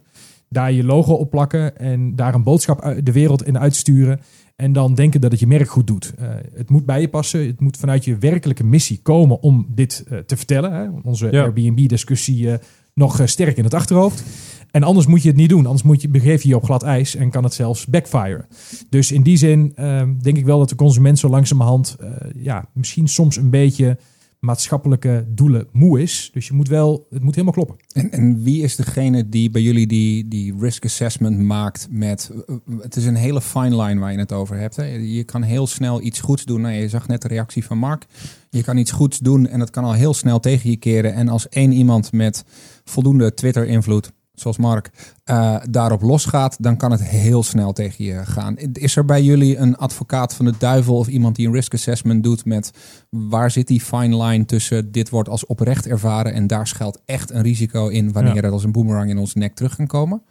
[0.49, 4.19] daar je logo op plakken en daar een boodschap de wereld in uitsturen
[4.55, 6.13] en dan denken dat het je merk goed doet.
[6.17, 10.03] Eh, het moet bij je passen, het moet vanuit je werkelijke missie komen om dit
[10.07, 10.73] eh, te vertellen.
[10.73, 10.87] Hè?
[11.03, 11.41] Onze Ja.
[11.43, 12.57] Airbnb-discussie eh,
[12.93, 14.23] nog sterk in het achterhoofd.
[14.71, 15.65] En anders moet je het niet doen.
[15.65, 18.45] Anders moet je, begeef je je op glad ijs en kan het zelfs backfire.
[18.89, 21.97] Dus in die zin ehm, denk ik wel dat de consument zo langzamerhand...
[22.35, 23.97] ja, misschien soms een beetje
[24.43, 26.29] maatschappelijke doelen moe is.
[26.33, 27.75] Dus je moet wel, het moet helemaal kloppen.
[27.93, 32.31] En, en wie is degene die bij jullie die, die risk assessment maakt met...
[32.47, 34.75] eh, Het is een hele fine line waar je het over hebt.
[34.75, 34.83] Hè?
[34.85, 36.61] Je kan heel snel iets goeds doen.
[36.61, 38.05] Nou, je zag net de reactie van Mark.
[38.49, 41.13] Je kan iets goeds doen en dat kan al heel snel tegen je keren.
[41.13, 42.43] En als één iemand met
[42.83, 44.11] voldoende Twitter-invloed,
[44.43, 44.91] zoals Mark,
[45.23, 46.55] eh, daarop losgaat...
[46.59, 48.57] dan kan het heel snel tegen je gaan.
[48.57, 50.97] Is er bij jullie een advocaat van de duivel...
[50.97, 52.71] of iemand die een risk assessment doet met...
[53.09, 56.33] waar zit die fine line tussen dit wordt als oprecht ervaren...
[56.33, 58.11] en daar schuilt echt een risico in...
[58.11, 58.41] wanneer Ja.
[58.41, 60.21] het als een boemerang in onze nek terug kan komen?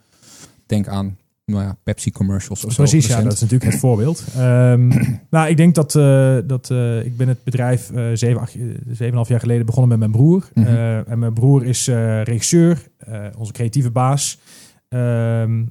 [0.65, 2.83] Denk aan nou ja, Pepsi commercials of zo.
[2.83, 4.23] Precies, ja, dat is natuurlijk het voorbeeld.
[4.35, 4.87] Ehm,
[5.29, 8.51] nou, ik denk dat, eh, dat eh, ik ben het bedrijf eh zeven, acht,
[8.87, 10.49] zeven en half jaar geleden begonnen met mijn broer.
[10.53, 10.67] Mhm.
[11.07, 11.87] En mijn broer is
[12.23, 12.87] regisseur,
[13.37, 14.39] onze creatieve baas.
[14.89, 15.63] Ehm,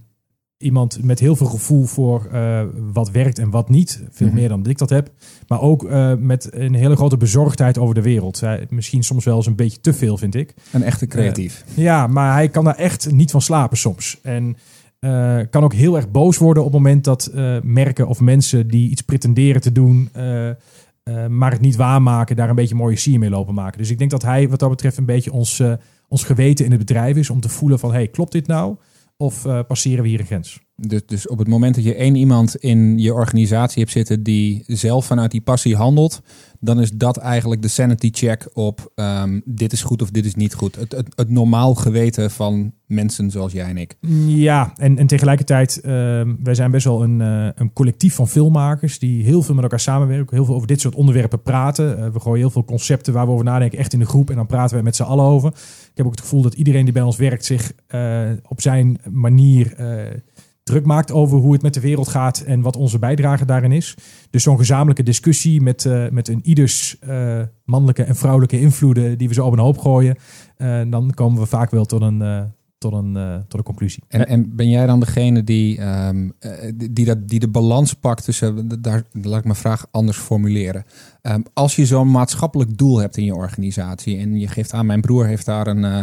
[0.56, 4.02] iemand met heel veel gevoel voor eh, wat werkt en wat niet.
[4.10, 4.36] Veel Mhm.
[4.36, 5.10] meer dan ik dat heb.
[5.48, 8.42] Maar ook eh, met een hele grote bezorgdheid over de wereld.
[8.68, 10.54] Misschien soms wel eens een beetje te veel, vind ik.
[10.72, 11.64] Een echte creatief.
[11.74, 14.18] Ja, maar hij kan daar echt niet van slapen soms.
[14.22, 14.56] En
[14.98, 18.68] eh, kan ook heel erg boos worden op het moment dat eh, merken of mensen
[18.68, 20.56] die iets pretenderen te doen, eh, eh,
[21.28, 23.78] maar het niet waarmaken, daar een beetje mooie sier mee lopen maken.
[23.78, 25.72] Dus ik denk dat hij wat dat betreft een beetje ons, eh,
[26.12, 28.76] ons geweten in het bedrijf is om te voelen van, hey, klopt dit nou?
[29.16, 30.60] Of eh, passeren we hier een grens?
[30.76, 34.64] Dus, dus op het moment dat je één iemand in je organisatie hebt zitten die
[34.66, 36.22] zelf vanuit die passie handelt,
[36.60, 40.34] dan is dat eigenlijk de sanity check op ehm, dit is goed of dit is
[40.34, 40.76] niet goed.
[40.76, 43.96] Het, het, het normaal geweten van mensen zoals jij en ik.
[44.26, 48.98] Ja, en, en tegelijkertijd, ehm, wij zijn best wel een, eh, een collectief van filmmakers
[48.98, 51.98] die heel veel met elkaar samenwerken, heel veel over dit soort onderwerpen praten.
[51.98, 54.36] Eh, we gooien heel veel concepten waar we over nadenken echt in de groep en
[54.36, 55.48] dan praten we met z'n allen over.
[55.48, 58.98] Ik heb ook het gevoel dat iedereen die bij ons werkt zich eh, op zijn
[59.10, 59.74] manier
[60.62, 63.94] druk maakt over hoe het met de wereld gaat en wat onze bijdrage daarin is.
[64.30, 69.28] Dus zo'n gezamenlijke discussie met, eh, met een ieders eh, mannelijke en vrouwelijke invloeden die
[69.28, 70.16] we zo op een hoop gooien,
[70.56, 74.02] eh, dan komen we vaak wel tot een, tot een, tot een conclusie.
[74.08, 77.94] En, en ben jij dan degene die, ehm, eh, die, die dat, die de balans
[77.94, 80.84] pakt tussen, daar, laat ik mijn vraag anders formuleren.
[81.22, 85.00] Ehm, als je zo'n maatschappelijk doel hebt in je organisatie en je geeft aan, mijn
[85.00, 85.98] broer heeft daar een, eh,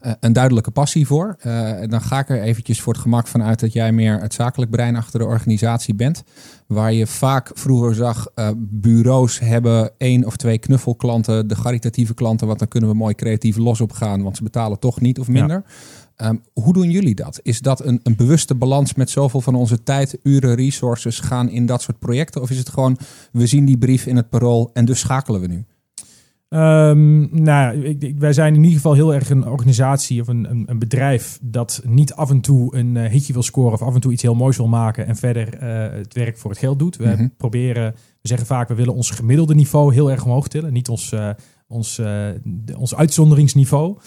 [0.00, 3.42] eh, een duidelijke passie voor, eh, dan ga ik er eventjes voor het gemak van
[3.42, 6.22] uit dat jij meer het zakelijk brein achter de organisatie bent.
[6.66, 8.26] Waar je vaak vroeger zag,
[8.56, 13.56] bureaus hebben één of twee knuffelklanten, de caritatieve klanten, want dan kunnen we mooi creatief
[13.56, 15.64] los op gaan, want ze betalen toch niet of minder.
[16.16, 17.40] Ehm, hoe doen jullie dat?
[17.42, 21.66] Is dat een, een bewuste balans met zoveel van onze tijd, uren, resources gaan in
[21.66, 22.42] dat soort projecten?
[22.42, 22.98] Of is het gewoon,
[23.32, 25.64] we zien die brief in het parool en dus schakelen we nu?
[26.48, 30.28] Ehm, nou, ja, ik, ik- wij zijn in ieder geval heel erg een organisatie of
[30.28, 33.82] een, een, een bedrijf dat niet af en toe een eh, hitje wil scoren of
[33.82, 36.58] af en toe iets heel moois wil maken en verder eh, het werk voor het
[36.58, 36.96] geld doet.
[36.96, 37.28] We Mhm.
[37.36, 41.12] proberen, we zeggen vaak, we willen ons gemiddelde niveau heel erg omhoog tillen, niet ons,
[41.12, 41.30] eh,
[41.68, 42.00] ons,
[42.76, 43.98] ons uitzonderingsniveau.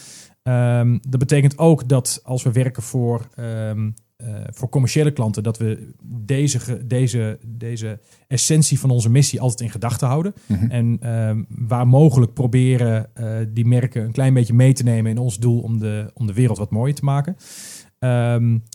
[0.43, 5.57] Ehm, dat betekent ook dat als we werken voor, ehm, eh, voor commerciële klanten, dat
[5.57, 10.33] we deze, deze, deze essentie van onze missie altijd in gedachten houden.
[10.45, 10.71] Mhm.
[10.71, 15.17] En ehm, waar mogelijk proberen eh, die merken een klein beetje mee te nemen in
[15.17, 17.35] ons doel om de, om de wereld wat mooier te maken.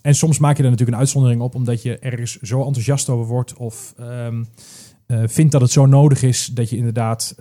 [0.02, 3.26] En soms maak je er natuurlijk een uitzondering op omdat je ergens zo enthousiast over
[3.26, 4.28] wordt of eh,
[5.24, 7.34] vindt dat het zo nodig is dat je inderdaad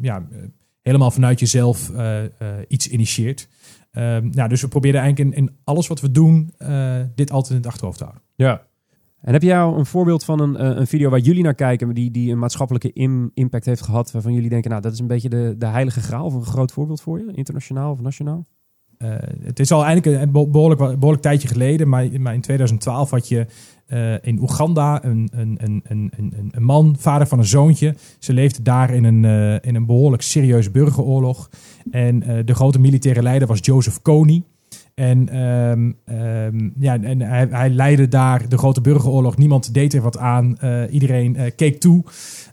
[0.00, 0.28] ja,
[0.88, 2.30] helemaal vanuit jezelf eh, eh,
[2.68, 3.48] iets initieert.
[3.90, 7.50] Ehm, nou, dus we proberen eigenlijk in, in alles wat we doen eh, dit altijd
[7.50, 8.24] in het achterhoofd te houden.
[8.34, 8.66] Ja.
[9.20, 11.94] En heb jij nou een voorbeeld van een, eh, een video waar jullie naar kijken,
[11.94, 15.06] die, die een maatschappelijke im- impact heeft gehad, waarvan jullie denken, nou, dat is een
[15.06, 18.46] beetje de, de heilige graal of een groot voorbeeld voor je, internationaal of nationaal?
[18.98, 19.10] Eh,
[19.42, 23.46] het is al eigenlijk een be- behoorlijk, behoorlijk tijdje geleden, maar, in 2012 had je
[23.86, 27.94] eh, in Oeganda een, een, een, een, een, man, vader van een zoontje.
[28.18, 31.50] Ze leefde daar in een, eh, in een behoorlijk serieuze burgeroorlog.
[31.90, 34.42] En de grote militaire leider was Joseph Kony.
[34.98, 39.36] En, ehm, ehm, ja, en hij, leidde daar de grote burgeroorlog.
[39.36, 40.58] Niemand deed er wat aan.
[40.58, 42.04] Eh, iedereen eh, keek toe.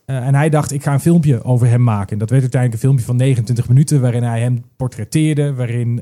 [0.05, 2.11] Eh, en hij dacht, ik ga een filmpje over hem maken.
[2.11, 4.01] En dat werd uiteindelijk een filmpje van 29 minuten...
[4.01, 5.53] waarin hij hem portretteerde.
[5.53, 5.99] Waarin,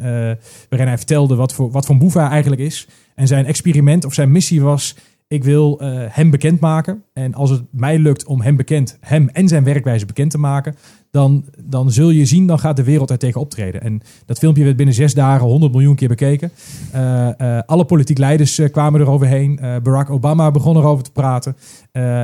[0.70, 2.88] waarin hij vertelde wat voor, wat voor hij eigenlijk is.
[3.16, 4.96] En zijn experiment of zijn missie was...
[5.28, 5.78] ik wil
[6.10, 7.04] hem bekendmaken.
[7.14, 8.98] En als het mij lukt om hem bekend...
[9.02, 10.76] hem en zijn werkwijze bekend te maken...
[11.14, 13.82] Dan, dan zul je zien, dan gaat de wereld er tegen optreden.
[13.82, 16.52] En dat filmpje werd binnen zes dagen 100 miljoen keer bekeken.
[16.92, 19.60] Eh, eh, alle politiek leiders eh, kwamen eroverheen.
[19.84, 21.56] Barack Obama begon erover te praten.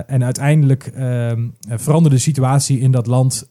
[0.07, 3.49] En uiteindelijk ehm, eh, veranderde de situatie in dat land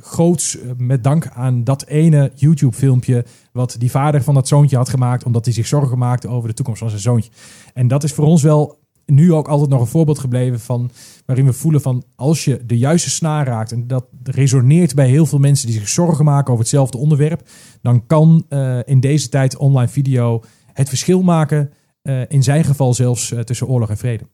[0.00, 0.58] groots.
[0.76, 3.24] met dank aan dat ene YouTube-filmpje.
[3.52, 5.24] wat die vader van dat zoontje had gemaakt.
[5.24, 7.30] omdat hij zich zorgen maakte over de toekomst van zijn zoontje.
[7.74, 10.90] En dat is voor ons wel nu ook altijd nog een voorbeeld gebleven van
[11.26, 15.26] waarin we voelen van als je de juiste snaar raakt en dat resoneert bij heel
[15.26, 17.48] veel mensen die zich zorgen maken over hetzelfde onderwerp,
[17.82, 20.42] dan kan eh, in deze tijd online video
[20.72, 21.70] het verschil maken,
[22.06, 24.24] eh, in zijn geval zelfs eh, tussen oorlog en vrede.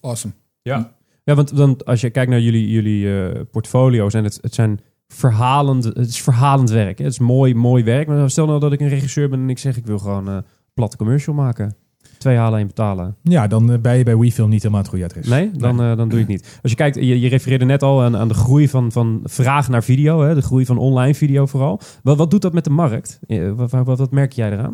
[0.00, 0.34] Awesome.
[0.62, 4.54] Ja, ja want dan, als je kijkt naar jullie, jullie eh, portfolio's en het, het
[4.54, 6.98] zijn verhalend, het is verhalend werk.
[6.98, 7.04] Hè?
[7.04, 8.06] Het is mooi, mooi werk.
[8.06, 10.96] Maar stel nou dat ik een regisseur ben en ik zeg ik wil gewoon platte
[10.96, 11.76] commercial maken.
[12.24, 13.16] Twee halen, één betalen.
[13.22, 15.26] Ja, dan eh, ben je bij WeFilm niet helemaal het goede adres.
[15.26, 16.58] Nee, dan, eh, dan doe je het niet.
[16.62, 19.68] Als je kijkt, je, je refereerde net al aan, aan de groei van, van vraag
[19.68, 20.34] naar video, hè?
[20.34, 21.80] de groei van online video vooral.
[22.02, 23.20] Wat, wat doet dat met de markt?
[23.26, 24.72] Eh, Wat, wat, wat merk jij eraan?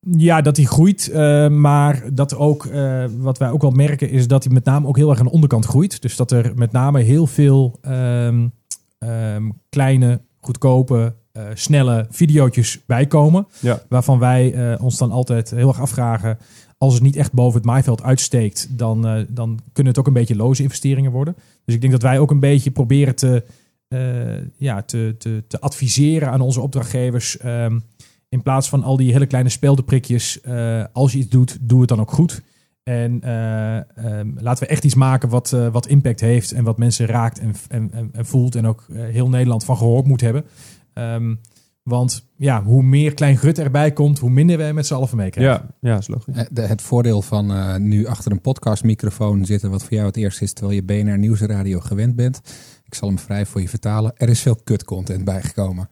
[0.00, 1.12] Ja, dat hij groeit.
[1.50, 2.68] maar dat ook,
[3.18, 5.32] wat wij ook wel merken, is dat hij met name ook heel erg aan de
[5.32, 6.02] onderkant groeit.
[6.02, 8.48] Dus dat er met name heel veel ehm,
[8.98, 13.46] ehm, kleine, goedkope, eh, snelle videootjes bijkomen.
[13.60, 13.82] Ja.
[13.88, 16.38] Waarvan wij eh, ons dan altijd heel erg afvragen.
[16.78, 20.12] Als het niet echt boven het maaiveld uitsteekt, dan, eh, dan kunnen het ook een
[20.12, 21.36] beetje loze investeringen worden.
[21.64, 23.44] Dus ik denk dat wij ook een beetje proberen te,
[24.56, 27.38] ja, te, te, te adviseren aan onze opdrachtgevers.
[27.38, 27.78] ehm,
[28.28, 30.40] in plaats van al die hele kleine speldenprikjes.
[30.40, 32.42] eh als je iets doet, doe het dan ook goed.
[32.82, 37.06] En eh, ehm, laten we echt iets maken wat, wat impact heeft en wat mensen
[37.06, 38.54] raakt en, en, en, en voelt.
[38.54, 40.44] En ook heel Nederland van gehoord moet hebben.
[40.94, 41.34] Ehm,
[41.82, 45.18] want ja, hoe meer klein gut erbij komt, hoe minder wij met z'n allen van
[45.18, 45.66] meekrijgen.
[45.80, 46.34] Ja, ja, is logisch.
[46.36, 50.16] Eh, de- Het voordeel van eh, nu achter een podcastmicrofoon zitten, wat voor jou het
[50.16, 52.40] eerst is, terwijl je BNR Nieuwsradio gewend bent.
[52.84, 54.12] Ik zal hem vrij voor je vertalen.
[54.16, 55.88] Er is veel kut content bijgekomen.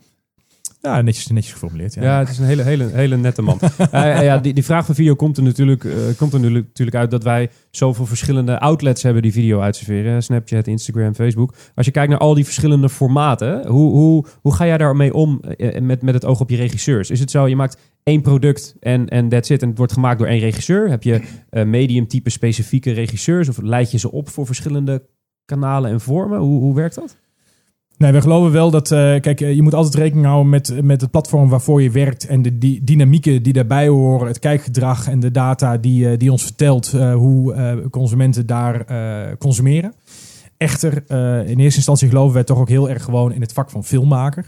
[0.82, 1.94] Ja, netjes, netjes geformuleerd.
[1.94, 2.02] Ja.
[2.02, 3.58] Ja, het is een hele, hele, hele nette man.
[3.92, 7.22] Ja, die, die vraag van video komt er, natuurlijk, eh, komt er natuurlijk uit dat
[7.22, 10.22] wij zoveel verschillende outlets hebben die video uitserveren.
[10.22, 11.54] Snapchat, Instagram, Facebook.
[11.74, 15.40] Als je kijkt naar al die verschillende formaten, hoe, hoe, hoe ga jij daarmee om
[15.40, 17.10] eh, met, met het oog op je regisseurs?
[17.10, 20.18] Is het zo, je maakt één product en, en that's it en het wordt gemaakt
[20.18, 20.88] door één regisseur?
[20.88, 25.06] Heb je eh, medium type specifieke regisseurs of leid je ze op voor verschillende
[25.44, 26.38] kanalen en vormen?
[26.38, 27.16] Hoe, hoe werkt dat?
[28.02, 31.00] Nee, we geloven wel dat, eh, kijk, eh, je moet altijd rekening houden met, met
[31.00, 35.20] het platform waarvoor je werkt en de die, dynamieken die daarbij horen, het kijkgedrag en
[35.20, 37.54] de data die, eh, die ons vertelt hoe
[37.90, 38.86] consumenten daar
[39.38, 39.94] consumeren.
[40.56, 41.04] Echter,
[41.46, 44.44] in eerste instantie geloven wij toch ook heel erg gewoon in het vak van filmmaker,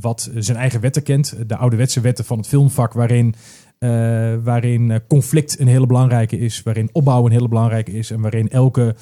[0.00, 3.34] wat zijn eigen wetten kent, de ouderwetse wetten van het filmvak, waarin,
[4.42, 8.94] waarin conflict een hele belangrijke is, waarin opbouw een hele belangrijke is en waarin elke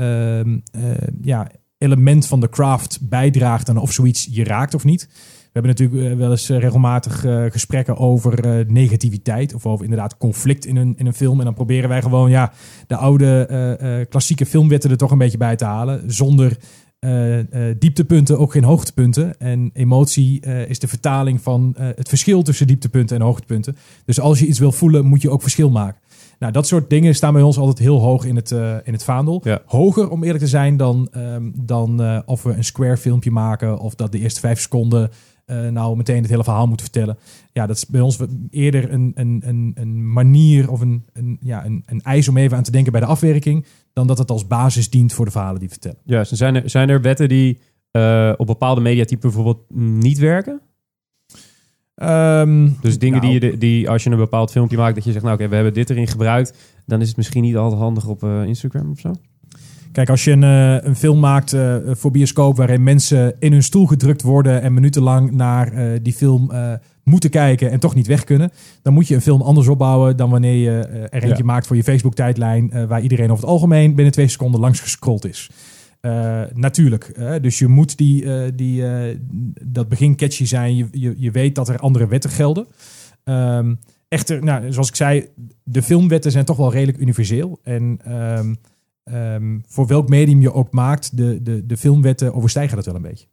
[0.00, 1.50] ehm, eh, ja,
[1.80, 5.08] element van de craft bijdraagt aan of zoiets je raakt of niet.
[5.52, 10.16] We hebben natuurlijk eh, wel eens eh, regelmatig eh, gesprekken over negativiteit of over inderdaad
[10.16, 11.38] conflict in een, in een film.
[11.38, 12.52] En dan proberen wij gewoon ja,
[12.86, 16.12] de oude klassieke filmwetten er toch een beetje bij te halen.
[16.12, 16.56] Zonder
[16.98, 17.38] eh,
[17.78, 19.38] dieptepunten, ook geen hoogtepunten.
[19.38, 23.76] En emotie is de vertaling van het verschil tussen dieptepunten en hoogtepunten.
[24.04, 26.00] Dus als je iets wil voelen, moet je ook verschil maken.
[26.40, 29.04] Nou, dat soort dingen staan bij ons altijd heel hoog in het, eh, in het
[29.04, 29.40] vaandel.
[29.44, 29.62] Ja.
[29.66, 33.78] Hoger, om eerlijk te zijn, dan, ehm, dan eh, of we een square filmpje maken...
[33.78, 35.10] of dat de eerste vijf seconden
[35.44, 37.18] eh, nou meteen het hele verhaal moeten vertellen.
[37.52, 38.18] Ja, dat is bij ons
[38.50, 42.56] eerder een, een, een, een manier of een, een, ja, een, een eis om even
[42.56, 43.66] aan te denken bij de afwerking...
[43.92, 45.98] dan dat het als basis dient voor de verhalen die we vertellen.
[46.04, 47.58] Juist, en zijn er, zijn er wetten die
[48.36, 49.64] op bepaalde mediatypen bijvoorbeeld
[50.00, 50.60] niet werken?
[52.00, 55.04] Ehm, Dus dingen nou, die, je de- die als je een bepaald filmpje maakt, dat
[55.04, 56.54] je zegt, nou oké, we hebben dit erin gebruikt,
[56.86, 59.12] dan is het misschien niet altijd handig op eh, Instagram of zo.
[59.92, 63.62] Kijk, als je een, eh, een film maakt eh, voor bioscoop waarin mensen in hun
[63.62, 66.72] stoel gedrukt worden en minutenlang naar eh, die film eh,
[67.04, 68.50] moeten kijken en toch niet weg kunnen,
[68.82, 71.44] dan moet je een film anders opbouwen dan wanneer je eh, er eentje Ja.
[71.44, 75.26] maakt voor je Facebook-tijdlijn eh, waar iedereen over het algemeen binnen twee seconden langs gescrolld
[75.26, 75.50] is.
[76.00, 77.14] Eh, natuurlijk.
[77.42, 79.16] dus je moet die, eh, die, eh,
[79.64, 80.76] dat begin catchy zijn.
[80.76, 82.66] Je, je, je weet dat er andere wetten gelden.
[83.24, 83.74] Ehm,
[84.08, 85.28] echter, nou, zoals ik zei,
[85.62, 87.58] de filmwetten zijn toch wel redelijk universeel.
[87.62, 88.54] En ehm,
[89.04, 93.02] ehm, voor welk medium je ook maakt, de, de, de filmwetten overstijgen dat wel een
[93.02, 93.26] beetje.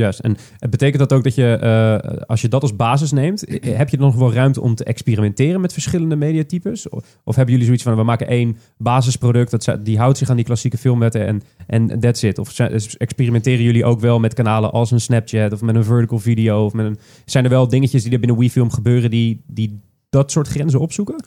[0.00, 0.18] Juist.
[0.18, 3.76] En het betekent dat ook dat je, eh, als je dat als basis neemt, eh,
[3.76, 6.88] heb je dan wel ruimte om te experimenteren met verschillende mediatypes?
[6.88, 10.44] Of, hebben jullie zoiets van, we maken één basisproduct, dat, die houdt zich aan die
[10.44, 12.38] klassieke filmwetten en, en that's it?
[12.38, 16.18] Of zijn- experimenteren jullie ook wel met kanalen als een Snapchat of met een vertical
[16.18, 16.64] video?
[16.64, 20.30] Of met een, zijn er wel dingetjes die er binnen WeFilm gebeuren die, die dat
[20.30, 21.24] soort grenzen opzoeken?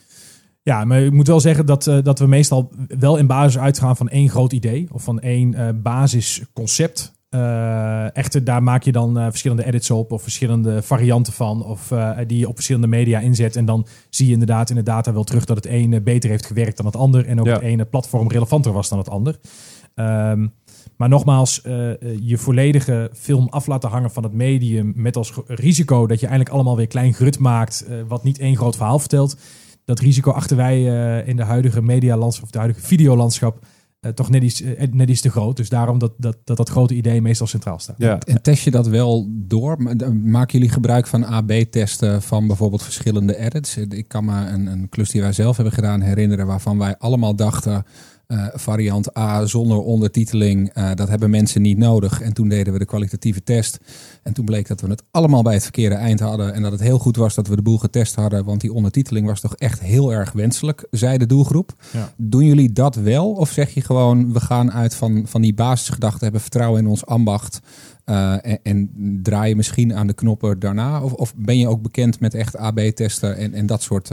[0.61, 3.97] Ja, maar ik moet wel zeggen dat, eh, dat we meestal wel in basis uitgaan
[3.97, 7.13] van één groot idee of van één basisconcept.
[7.33, 11.91] Eh, echter, daar maak je dan eh, verschillende edits op of verschillende varianten van, of
[11.91, 13.55] eh, die je op verschillende media inzet.
[13.55, 16.45] En dan zie je inderdaad in de data wel terug dat het ene beter heeft
[16.45, 17.53] gewerkt dan het ander en ook Ja.
[17.53, 19.39] het ene platform relevanter was dan het ander.
[19.95, 20.47] Ehm,
[20.97, 21.61] maar nogmaals,
[22.21, 26.55] je volledige film af laten hangen van het medium met als risico dat je eigenlijk
[26.55, 29.37] allemaal weer klein grut maakt, wat niet één groot verhaal vertelt.
[29.85, 30.83] Dat risico achten wij
[31.25, 33.59] in de huidige medialandschap of de huidige videolandschap
[34.03, 35.57] eh, toch net iets, eh, net iets te groot.
[35.57, 37.95] Dus daarom dat dat, dat dat grote idee meestal centraal staat.
[37.97, 38.19] Ja.
[38.19, 39.81] En test je dat wel door?
[40.23, 43.77] Maken jullie gebruik van AB-testen van bijvoorbeeld verschillende edits?
[43.77, 47.35] Ik kan me een, een klus die wij zelf hebben gedaan herinneren, waarvan wij allemaal
[47.35, 47.85] dachten.
[48.27, 52.21] Eh, variant A zonder ondertiteling, eh, dat hebben mensen niet nodig.
[52.21, 53.79] En toen deden we de kwalitatieve test.
[54.23, 56.53] En toen bleek dat we het allemaal bij het verkeerde eind hadden.
[56.53, 58.45] En dat het heel goed was dat we de boel getest hadden.
[58.45, 61.73] Want die ondertiteling was toch echt heel erg wenselijk, zei de doelgroep.
[61.91, 62.13] Ja.
[62.17, 63.31] Doen jullie dat wel?
[63.31, 67.05] Of zeg je gewoon, we gaan uit van, van die basisgedachten, hebben vertrouwen in ons
[67.05, 67.59] ambacht.
[68.05, 68.89] eh, en, en
[69.23, 71.03] draai je misschien aan de knoppen daarna?
[71.03, 74.11] Of, of ben je ook bekend met echt AB-testen en, en dat soort...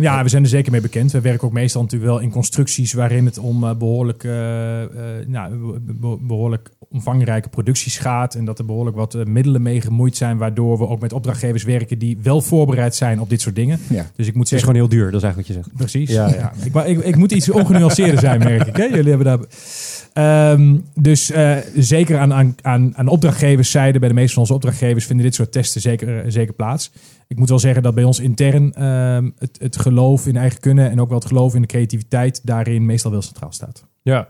[0.00, 1.12] Ja, we zijn er zeker mee bekend.
[1.12, 4.88] We werken ook meestal natuurlijk wel in constructies waarin het om eh, behoorlijk, eh, eh,
[5.26, 8.34] nou, be- be- behoorlijk omvangrijke producties gaat.
[8.34, 11.98] En dat er behoorlijk wat middelen mee gemoeid zijn, waardoor we ook met opdrachtgevers werken
[11.98, 13.78] die wel voorbereid zijn op dit soort dingen.
[13.88, 14.06] ja.
[14.16, 15.76] Dus ik moet Het is zeggen, gewoon heel duur, dat is eigenlijk wat je zegt.
[15.76, 16.10] Precies.
[16.16, 16.52] Ja, Ja, ja.
[16.64, 18.76] Ik, maar ik, ik moet iets ongenuanceerder zijn, merk ik.
[18.76, 18.84] Hè?
[18.84, 19.38] Jullie hebben daar.
[20.12, 25.06] Ehm, dus eh, zeker aan, aan, aan, aan opdrachtgeverszijde, bij de meeste van onze opdrachtgevers,
[25.06, 26.92] vinden dit soort testen zeker, eh, zeker plaats.
[27.26, 30.90] Ik moet wel zeggen dat bij ons intern ehm, het, het geloof in eigen kunnen
[30.90, 33.84] en ook wel het geloof in de creativiteit daarin meestal wel centraal staat.
[34.02, 34.28] Ja.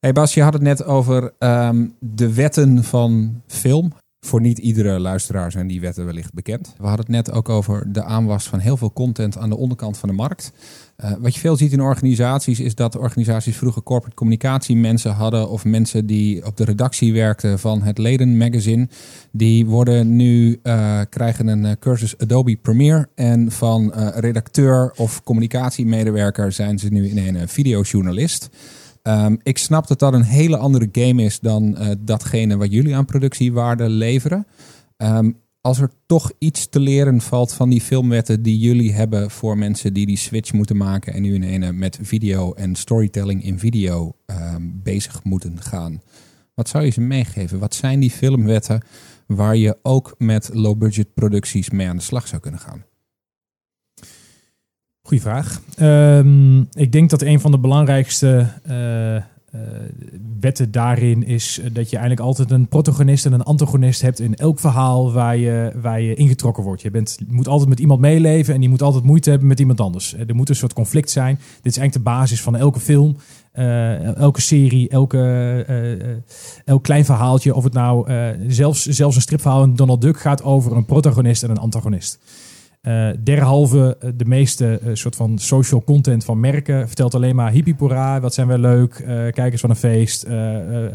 [0.00, 3.92] Hey Bas, je had het net over ehm, de wetten van film.
[4.28, 6.74] Voor niet iedere luisteraar zijn die wetten wellicht bekend.
[6.76, 9.98] We hadden het net ook over de aanwas van heel veel content aan de onderkant
[9.98, 10.52] van de markt.
[10.96, 15.48] Eh, wat je veel ziet in organisaties is dat organisaties vroeger corporate communicatie mensen hadden
[15.48, 18.88] of mensen die op de redactie werkten van het Leden magazine.
[19.32, 26.52] Die worden nu eh, krijgen een eh, cursus Adobe Premiere en van redacteur of communicatiemedewerker
[26.52, 28.48] zijn ze nu in een videojournalist.
[29.08, 32.96] Ehm, ik snap dat dat een hele andere game is dan eh, datgene wat jullie
[32.96, 34.46] aan productiewaarde leveren.
[34.96, 39.58] Ehm, als er toch iets te leren valt van die filmwetten die jullie hebben voor
[39.58, 43.58] mensen die die switch moeten maken en nu in ene met video en storytelling in
[43.58, 46.02] video ehm, bezig moeten gaan.
[46.54, 47.58] Wat zou je ze meegeven?
[47.58, 48.82] Wat zijn die filmwetten
[49.26, 52.84] waar je ook met low-budget producties mee aan de slag zou kunnen gaan?
[55.08, 55.60] Goeie vraag.
[55.76, 59.22] Ehm, ik denk dat een van de belangrijkste eh, eh,
[60.40, 64.34] wetten daarin is eh, dat je eigenlijk altijd een protagonist en een antagonist hebt in
[64.34, 66.82] elk verhaal waar je, waar je ingetrokken wordt.
[66.82, 69.60] Je, bent, je moet altijd met iemand meeleven en die moet altijd moeite hebben met
[69.60, 70.14] iemand anders.
[70.14, 71.34] Er moet een soort conflict zijn.
[71.34, 73.16] Dit is eigenlijk de basis van elke film.
[74.16, 75.18] elke serie, elke,
[76.64, 78.10] elk klein verhaaltje, of het nou
[78.48, 82.18] zelfs, zelfs een stripverhaal in Donald Duck gaat over een protagonist en een antagonist.
[82.80, 87.50] Eh derhalve eh, de meeste eh, soort van social content van merken vertelt alleen maar
[87.50, 87.74] hippie
[88.20, 88.92] wat zijn we leuk,
[89.32, 90.26] kijk eens van een feest,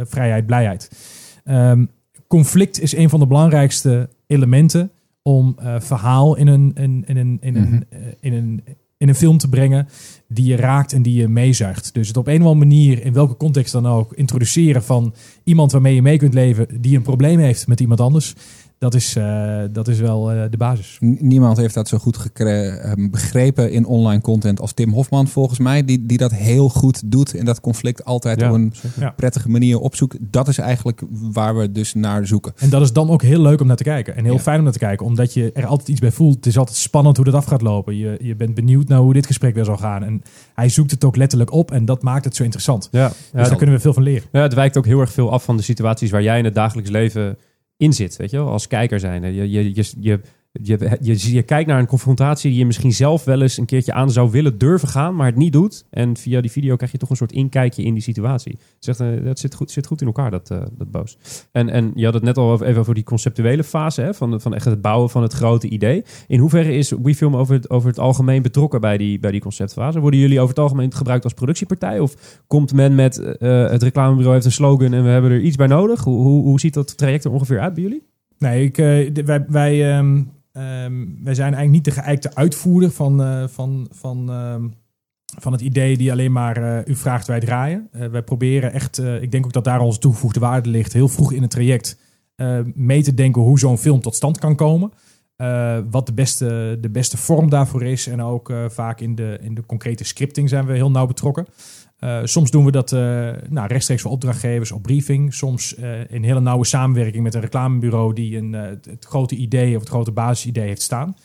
[0.04, 0.92] vrijheid, blijheid.
[1.44, 1.86] Ehm,
[2.28, 4.92] conflict is een van de belangrijkste elementen
[5.22, 7.74] om verhaal in een, in, in, een, in, Mhm.
[7.74, 8.64] een, eh, in, een,
[8.98, 9.88] in een film te brengen
[10.28, 11.94] die je raakt en die je meezuigt.
[11.94, 15.72] Dus het op een of andere manier, in welke context dan ook, introduceren van iemand
[15.72, 18.36] waarmee je mee kunt leven die een probleem heeft met iemand anders.
[18.84, 20.98] Dat is, eh, dat is wel eh, de basis.
[21.06, 25.28] N- Niemand heeft dat zo goed gekre- eh, begrepen in online content als Tim Hofman
[25.28, 25.86] volgens mij.
[25.86, 29.02] Die, die dat heel goed doet en dat conflict altijd Ja, op een zeker.
[29.02, 29.10] Ja.
[29.10, 30.18] prettige manier opzoekt.
[30.20, 32.54] Dat is eigenlijk waar we dus naar zoeken.
[32.58, 34.16] En dat is dan ook heel leuk om naar te kijken.
[34.16, 34.40] En heel Ja.
[34.40, 35.06] fijn om naar te kijken.
[35.06, 36.36] Omdat je er altijd iets bij voelt.
[36.36, 37.98] Het is altijd spannend hoe dat af gaat lopen.
[37.98, 40.04] Je, je bent benieuwd naar hoe dit gesprek weer zal gaan.
[40.04, 40.22] En
[40.54, 41.72] hij zoekt het ook letterlijk op.
[41.72, 42.88] En dat maakt het zo interessant.
[42.92, 44.28] Ja, ja, Dus daar het, kunnen we veel van leren.
[44.32, 46.56] ja, het wijkt ook heel erg veel af van de situaties waar jij in het
[46.56, 47.38] dagelijks leven
[47.78, 48.16] in zit.
[48.16, 49.34] Weet je wel, als kijker zijn.
[49.34, 50.20] Je, je, je, je
[50.62, 53.94] je, je, je kijkt naar een confrontatie die je misschien zelf wel eens een keertje
[53.94, 55.86] aan zou willen durven gaan, maar het niet doet.
[55.90, 58.58] En via die video krijg je toch een soort inkijkje in die situatie.
[58.80, 61.18] Zegt, dat zit goed, zit goed in elkaar, dat, uh, dat boos.
[61.52, 64.54] En, en je had het net al even over die conceptuele fase, hè, van, van
[64.54, 66.04] echt het bouwen van het grote idee.
[66.28, 70.00] In hoeverre is WeFilm over het, over het algemeen betrokken bij die, bij die conceptfase?
[70.00, 72.00] Worden jullie over het algemeen gebruikt als productiepartij?
[72.00, 75.56] Of komt men met uh, het reclamebureau heeft een slogan en we hebben er iets
[75.56, 76.04] bij nodig?
[76.04, 78.04] Hoe, hoe, hoe ziet dat traject er ongeveer uit bij jullie?
[78.38, 78.76] Nee, ik,
[79.26, 84.30] wij, wij, um, um, wij zijn eigenlijk niet de geëikte uitvoerder van, uh, van, van,
[84.30, 84.74] um,
[85.40, 87.90] van het idee die alleen maar uh, u vraagt, wij draaien.
[87.92, 91.42] wij proberen echt, ik denk ook dat daar onze toegevoegde waarde ligt, heel vroeg in
[91.42, 91.98] het traject
[92.74, 94.92] mee te denken hoe zo'n film tot stand kan komen.
[95.90, 98.08] wat de beste, de beste vorm daarvoor is.
[98.08, 101.46] En ook vaak in de, in de concrete scripting zijn we heel nauw betrokken.
[102.04, 103.00] Uh, soms doen we dat uh,
[103.50, 105.34] nou, rechtstreeks voor opdrachtgevers op briefing.
[105.34, 109.76] Soms uh, in hele nauwe samenwerking met een reclamebureau die een, het, het, grote idee
[109.76, 111.16] of het grote basisidee heeft staan.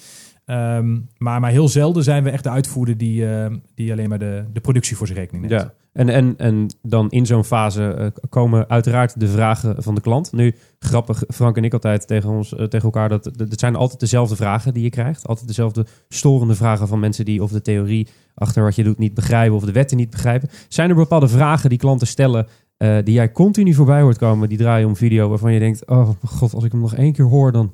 [0.46, 3.26] Um, maar, maar heel zelden zijn we echt de uitvoerder die,
[3.74, 5.60] die alleen maar de, de productie voor zijn rekening neemt.
[5.60, 5.74] Ja.
[5.98, 10.32] En, en, en dan in zo'n fase komen uiteraard de vragen van de klant.
[10.32, 14.36] Nu, grappig, Frank en ik altijd tegen, ons, tegen elkaar, dat het zijn altijd dezelfde
[14.36, 15.26] vragen die je krijgt.
[15.26, 19.14] Altijd dezelfde storende vragen van mensen die of de theorie achter wat je doet niet
[19.14, 20.48] begrijpen of de wetten niet begrijpen.
[20.68, 22.46] Zijn er bepaalde vragen die klanten stellen
[22.78, 26.10] uh, die jij continu voorbij hoort komen, die draaien om video, waarvan je denkt, oh
[26.24, 27.72] god, als ik hem nog één keer hoor, dan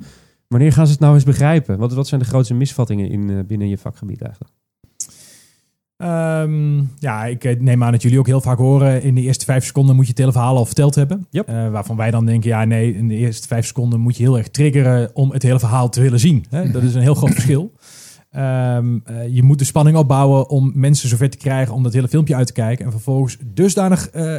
[0.49, 1.79] wanneer gaan ze het nou eens begrijpen?
[1.79, 4.55] Wat, wat zijn de grootste misvattingen in, binnen je vakgebied eigenlijk?
[5.97, 9.03] Um, ja, ik neem aan dat jullie ook heel vaak horen...
[9.03, 11.27] in de eerste vijf seconden moet je het hele verhaal al verteld hebben.
[11.31, 11.51] Yep.
[11.51, 14.39] Uh, waarvan wij dan denken, ja nee, in de eerste vijf seconden moet je heel
[14.39, 15.11] erg triggeren...
[15.15, 16.45] om het hele verhaal te willen zien.
[16.51, 16.71] Hè?
[16.71, 17.73] Dat is een heel groot verschil.
[18.37, 22.09] Um, uh, je moet de spanning opbouwen om mensen zover te krijgen om dat hele
[22.09, 22.85] filmpje uit te kijken.
[22.85, 24.37] En vervolgens dusdanig, uh,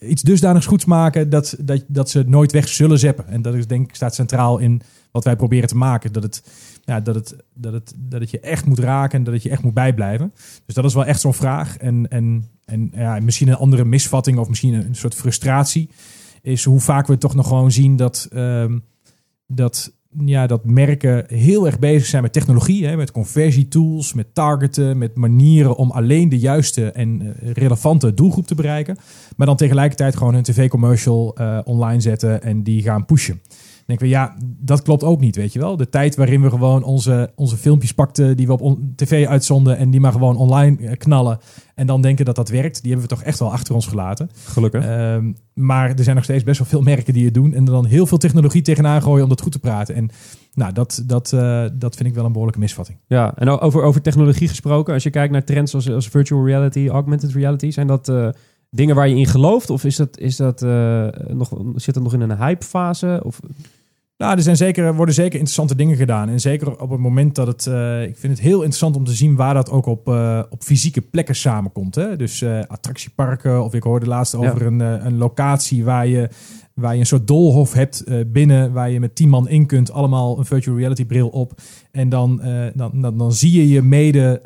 [0.00, 3.28] iets dusdanigs goeds maken dat, dat, dat ze nooit weg zullen zeppen.
[3.28, 4.82] En dat is denk ik staat centraal in
[5.12, 6.12] wat wij proberen te maken.
[6.12, 6.42] Dat het,
[6.84, 9.50] ja, dat het, dat het, dat het je echt moet raken en dat het je
[9.50, 10.32] echt moet bijblijven.
[10.66, 11.76] Dus dat is wel echt zo'n vraag.
[11.76, 15.90] En, en, en ja, misschien een andere misvatting of misschien een soort frustratie
[16.42, 18.84] is hoe vaak we toch nog gewoon zien dat, um,
[19.46, 19.92] dat
[20.24, 25.16] ja, dat merken heel erg bezig zijn met technologie, hè, met conversietools, met targeten, met
[25.16, 28.96] manieren om alleen de juiste en uh, relevante doelgroep te bereiken.
[29.36, 33.40] Maar dan tegelijkertijd gewoon een tv-commercial uh, online zetten en die gaan pushen.
[33.92, 35.76] Denken we, ja, dat klopt ook niet, weet je wel.
[35.76, 39.90] De tijd waarin we gewoon onze, onze filmpjes pakten die we op tv uitzonden en
[39.90, 41.38] die maar gewoon online knallen.
[41.74, 44.30] En dan denken dat dat werkt, die hebben we toch echt wel achter ons gelaten.
[44.44, 44.84] Gelukkig.
[44.86, 45.16] Uh,
[45.54, 47.54] maar er zijn nog steeds best wel veel merken die het doen.
[47.54, 49.94] En er dan heel veel technologie tegenaan gooien om dat goed te praten.
[49.94, 50.10] En
[50.54, 52.98] nou, dat, dat, uh, dat vind ik wel een behoorlijke misvatting.
[53.06, 54.94] Ja, en over, over technologie gesproken.
[54.94, 57.70] Als je kijkt naar trends als, als virtual reality, augmented reality.
[57.70, 58.28] Zijn dat uh,
[58.70, 59.70] dingen waar je in gelooft?
[59.70, 63.20] Of is dat, is dat, uh, nog, zit het nog in een hypefase?
[63.24, 63.40] Of...
[64.22, 66.28] Nou, er zijn zeker, worden zeker interessante dingen gedaan.
[66.28, 67.66] En zeker op het moment dat het...
[67.66, 70.62] Uh, ik vind het heel interessant om te zien waar dat ook op, uh, op
[70.62, 71.94] fysieke plekken samenkomt.
[71.94, 72.16] Hè?
[72.16, 73.64] Dus uh, attractieparken.
[73.64, 74.66] Of ik hoorde laatst over ja.
[74.66, 76.28] een, een locatie waar je,
[76.74, 78.72] waar je een soort doolhof hebt binnen.
[78.72, 79.92] Waar je met tien man in kunt.
[79.92, 81.52] Allemaal een virtual reality bril op.
[81.90, 82.42] En dan,
[82.74, 84.40] dan, dan, dan zie je je mede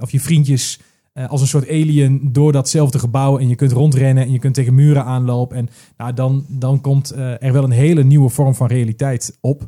[0.00, 0.80] of je vriendjes
[1.18, 3.38] uh, als een soort alien door datzelfde gebouw.
[3.38, 5.56] En je kunt rondrennen en je kunt tegen muren aanlopen.
[5.56, 9.66] En nou, dan, dan komt uh, er wel een hele nieuwe vorm van realiteit op.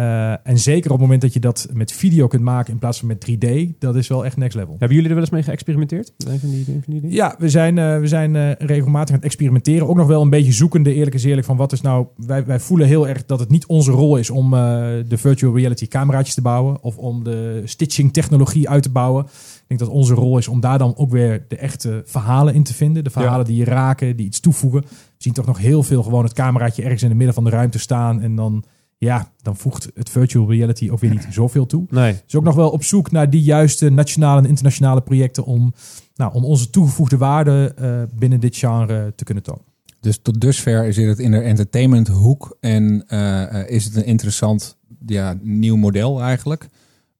[0.00, 2.98] Uh, en zeker op het moment dat je dat met video kunt maken in plaats
[2.98, 4.76] van met 3D, dat is wel echt next level.
[4.78, 6.12] Hebben jullie er wel eens mee geëxperimenteerd?
[6.18, 7.10] Van die, van?
[7.10, 9.88] Ja, we zijn, uh, we zijn uh, regelmatig aan het experimenteren.
[9.88, 12.06] Ook nog wel een beetje zoekende, eerlijk is eerlijk, van wat is nou...
[12.16, 15.86] Wij, wij voelen heel erg dat het niet onze rol is om de virtual reality
[15.86, 19.26] cameraatjes te bouwen of om de stitching technologie uit te bouwen.
[19.70, 22.62] Ik denk dat onze rol is om daar dan ook weer de echte verhalen in
[22.62, 23.04] te vinden.
[23.04, 23.44] De verhalen ja.
[23.44, 24.80] die je raken, die iets toevoegen.
[24.80, 27.50] We zien toch nog heel veel gewoon het cameraatje ergens in het midden van de
[27.50, 28.20] ruimte staan.
[28.20, 28.64] En dan,
[28.98, 31.86] ja, dan voegt het virtual reality ook weer niet zoveel toe.
[31.90, 32.16] Nee.
[32.24, 35.74] Dus ook nog wel op zoek naar die juiste nationale en internationale projecten om,
[36.14, 39.64] nou, om onze toegevoegde waarde uh, binnen dit genre te kunnen tonen.
[40.00, 44.78] Dus tot dusver zit het in de entertainment hoek en uh, is het een interessant
[45.06, 46.68] ja, nieuw model eigenlijk.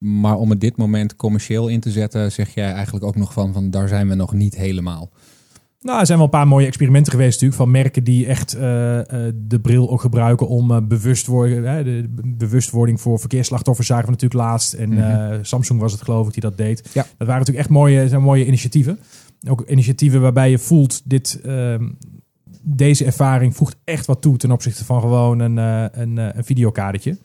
[0.00, 3.52] Maar om het dit moment commercieel in te zetten, zeg jij eigenlijk ook nog van,
[3.52, 5.10] van daar zijn we nog niet helemaal.
[5.80, 8.62] Nou, er zijn wel een paar mooie experimenten geweest natuurlijk van merken die echt uh,
[8.96, 9.02] uh,
[9.34, 14.72] de bril ook gebruiken om uh, bewustwording, de bewustwording voor verkeersslachtoffers zagen we natuurlijk laatst.
[14.72, 15.44] En mm -hmm.
[15.44, 16.90] Samsung was het geloof ik die dat deed.
[16.92, 17.02] Ja.
[17.02, 18.98] Dat waren natuurlijk echt mooie, zijn mooie initiatieven.
[19.48, 21.88] Ook initiatieven waarbij je voelt, dit, ehm,
[22.62, 27.18] deze ervaring voegt echt wat toe ten opzichte van gewoon een, een, een videokadertje.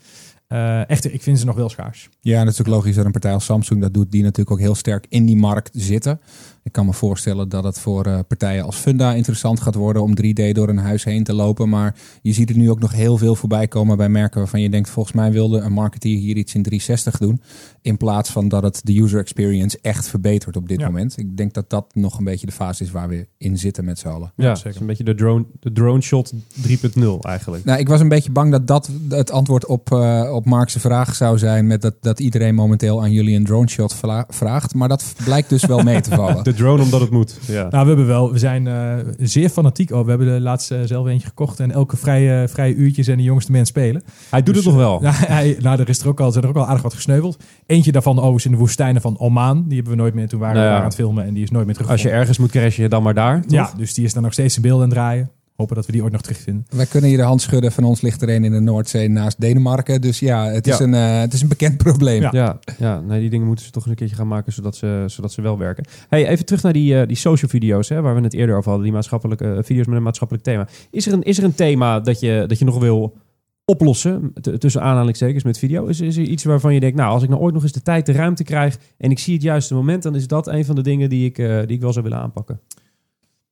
[0.49, 2.09] Uh, echter, ik vind ze nog wel schaars.
[2.21, 4.75] Ja, het is logisch dat een partij als Samsung dat doet, die natuurlijk ook heel
[4.75, 6.19] sterk in die markt zitten.
[6.65, 10.13] Ik kan me voorstellen dat het voor eh, partijen als Funda interessant gaat worden om
[10.23, 11.69] 3D door een huis heen te lopen.
[11.69, 14.69] Maar je ziet er nu ook nog heel veel voorbij komen bij merken waarvan je
[14.69, 17.41] denkt, volgens mij wilde een marketeer hier iets in 360 doen.
[17.81, 20.85] In plaats van dat het de user experience echt verbetert op dit Ja.
[20.85, 21.17] moment.
[21.17, 23.99] Ik denk dat dat nog een beetje de fase is waar we in zitten met
[23.99, 24.31] z'n allen.
[24.35, 24.81] Ja, zeker.
[24.81, 27.63] een beetje de drone, de drone shot 3.0 eigenlijk.
[27.65, 31.15] Nou, ik was een beetje bang dat dat het antwoord op, eh op Mark's vraag
[31.15, 31.67] zou zijn.
[31.67, 34.73] Met dat, dat iedereen momenteel aan jullie een drone shot vla- vraagt.
[34.73, 36.43] Maar dat blijkt dus wel mee te vallen.
[36.43, 37.39] De drone omdat het moet.
[37.47, 37.67] Ja.
[37.69, 39.91] Nou, we hebben wel, we zijn eh, zeer fanatiek.
[39.91, 43.17] Oh, we hebben de laatste eh, zelf eentje gekocht en elke vrije, vrije uurtje zijn
[43.17, 44.03] de jongste mensen spelen.
[44.29, 44.99] Hij doet Dus, het nog wel.
[45.05, 47.37] Nou, hij, nou, er is er ook al, zijn er ook al aardig wat gesneuveld.
[47.65, 49.63] Eentje daarvan overigens in de woestijnen van Oman.
[49.67, 50.75] Die hebben we nooit meer, toen waren Nou we ja.
[50.75, 53.03] daar aan het filmen en die is nooit meer Als je ergens moet crashen, dan
[53.03, 53.41] maar daar.
[53.41, 53.51] toch?
[53.51, 55.29] Ja, dus die is dan nog steeds in beeld aan het draaien.
[55.55, 56.65] Hopen dat we die ooit nog terugvinden.
[56.69, 57.71] Wij kunnen hier de hand schudden.
[57.71, 60.01] Van ons ligt er een in de Noordzee naast Denemarken.
[60.01, 60.83] Dus ja, het is, Ja.
[60.83, 62.21] Een, eh, het is een bekend probleem.
[62.21, 62.29] Ja.
[62.31, 65.03] Ja, ja nee, die dingen moeten ze toch eens een keertje gaan maken zodat ze,
[65.07, 65.85] zodat ze wel werken.
[66.09, 68.67] Hey, even terug naar die, eh, die social video's hè, waar we het eerder over
[68.67, 68.83] hadden.
[68.85, 70.67] Die maatschappelijke eh, video's met een maatschappelijk thema.
[70.91, 73.17] Is er een, is er een thema dat je, dat je nog wil
[73.65, 75.85] oplossen, tussen aanhalingstekens met video?
[75.85, 77.81] Is, is er iets waarvan je denkt, nou, als ik nou ooit nog eens de
[77.81, 80.75] tijd, de ruimte krijg en ik zie het juiste moment, dan is dat een van
[80.75, 82.59] de dingen die ik, eh, die ik wel zou willen aanpakken.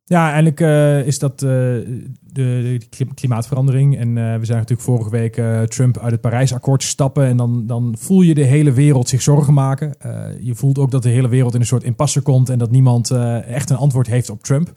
[0.05, 3.97] Ja, eigenlijk eh, is dat eh, de, de klim- klimaatverandering.
[3.97, 7.25] En eh, we zijn natuurlijk vorige week Trump uit het Parijsakkoord stappen.
[7.25, 9.95] En dan, dan voel je de hele wereld zich zorgen maken.
[10.39, 12.49] Je voelt ook dat de hele wereld in een soort impasse komt.
[12.49, 13.11] En dat niemand
[13.47, 14.71] echt een antwoord heeft op Trump.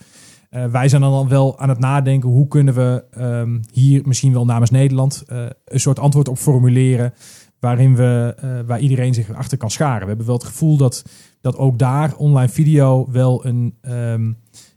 [0.70, 4.70] Wij zijn dan wel aan het nadenken hoe kunnen we ehm, hier misschien wel namens
[4.70, 5.24] Nederland
[5.64, 7.14] een soort antwoord op formuleren.
[7.60, 8.34] Waarin we,
[8.66, 10.00] waar iedereen zich achter kan scharen.
[10.00, 11.04] We hebben wel het gevoel dat,
[11.40, 14.32] dat ook daar online video wel een, ehm,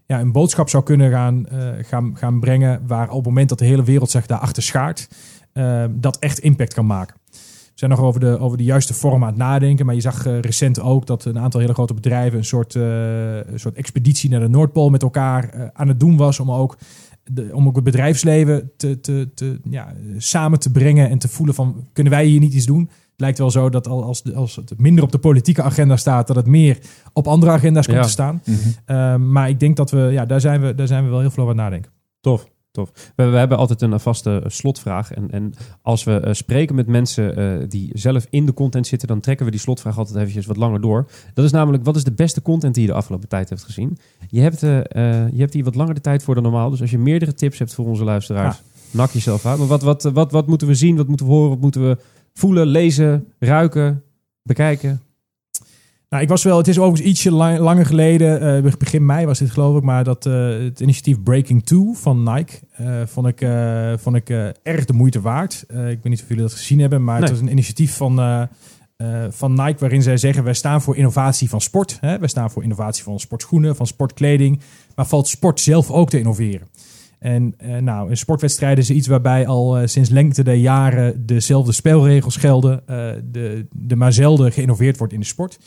[0.10, 2.82] ja, een boodschap zou kunnen gaan, eh, gaan, gaan brengen.
[2.88, 5.08] Waar op het moment dat de hele wereld zich daarachter schaart,
[5.54, 7.16] eh, dat echt impact kan maken.
[7.32, 9.86] We zijn nog over de, over de juiste vorm aan het nadenken.
[9.86, 13.36] Maar je zag eh, recent ook dat een aantal hele grote bedrijven een soort, eh,
[13.36, 16.40] een soort expeditie naar de Noordpool met elkaar aan het doen was.
[16.40, 16.78] Om ook,
[17.24, 21.56] de, om ook het bedrijfsleven te, te, te, ja, samen te brengen en te voelen
[21.56, 22.90] van kunnen wij hier niet iets doen?
[23.20, 26.28] Lijkt wel zo dat al- als, de, als het minder op de politieke agenda staat,
[26.28, 26.78] dat het meer
[27.14, 28.04] op andere agenda's komt Ja.
[28.04, 28.42] te staan.
[28.46, 28.58] Mhm.
[28.86, 31.32] Ehm, maar ik denk dat we, ja, daar zijn we, daar zijn we wel heel
[31.32, 31.92] veel over nadenken.
[32.22, 32.92] Tof, tof.
[33.16, 35.12] We, we hebben altijd een vaste eh, slotvraag.
[35.12, 39.08] En, en als we eh, spreken met mensen eh, die zelf in de content zitten,
[39.08, 41.10] dan trekken we die slotvraag altijd eventjes wat langer door.
[41.34, 43.98] Dat is namelijk, wat is de beste content die je de afgelopen tijd hebt gezien?
[44.28, 46.70] Je hebt, eh, eh, je hebt hier wat langer de tijd voor dan normaal.
[46.70, 48.62] Dus als je meerdere tips hebt voor onze luisteraars,
[48.92, 49.58] nak jezelf uit.
[49.58, 50.96] Maar wat, wat, wat, wat moeten we zien?
[50.96, 51.50] Wat moeten we horen?
[51.50, 51.98] Wat moeten we
[52.40, 54.04] voelen, lezen, ruiken,
[54.44, 55.02] bekijken?
[56.10, 59.40] Nou, ik was wel, het is overigens ietsje lang- langer geleden, eh, begin mei was
[59.40, 63.48] dit geloof ik, maar dat eh, het initiatief Breaking 2 van Nike eh, vond ik,
[64.00, 64.30] vond ik
[64.64, 65.66] erg de moeite waard.
[65.70, 68.48] Ik weet niet of jullie dat gezien hebben, maar het was een initiatief van,
[69.30, 71.98] van Nike waarin zij zeggen, wij staan voor innovatie van sport.
[72.02, 72.20] Hè?
[72.20, 74.60] Wij staan voor innovatie van sportschoenen, van sportkleding,
[74.96, 76.68] maar valt sport zelf ook te innoveren.
[77.20, 81.72] En eh, nou, in sportwedstrijden is iets waarbij al eh, sinds lengte der jaren dezelfde
[81.72, 85.60] spelregels gelden, eh, de, de maar zelden geïnnoveerd wordt in de sport.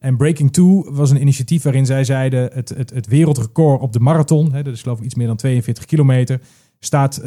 [0.00, 4.00] En Breaking 2 was een initiatief waarin zij zeiden het, het, het wereldrecord op de
[4.00, 6.40] marathon, hè, dat is geloof ik iets meer dan 42 kilometer,
[6.78, 7.22] staat,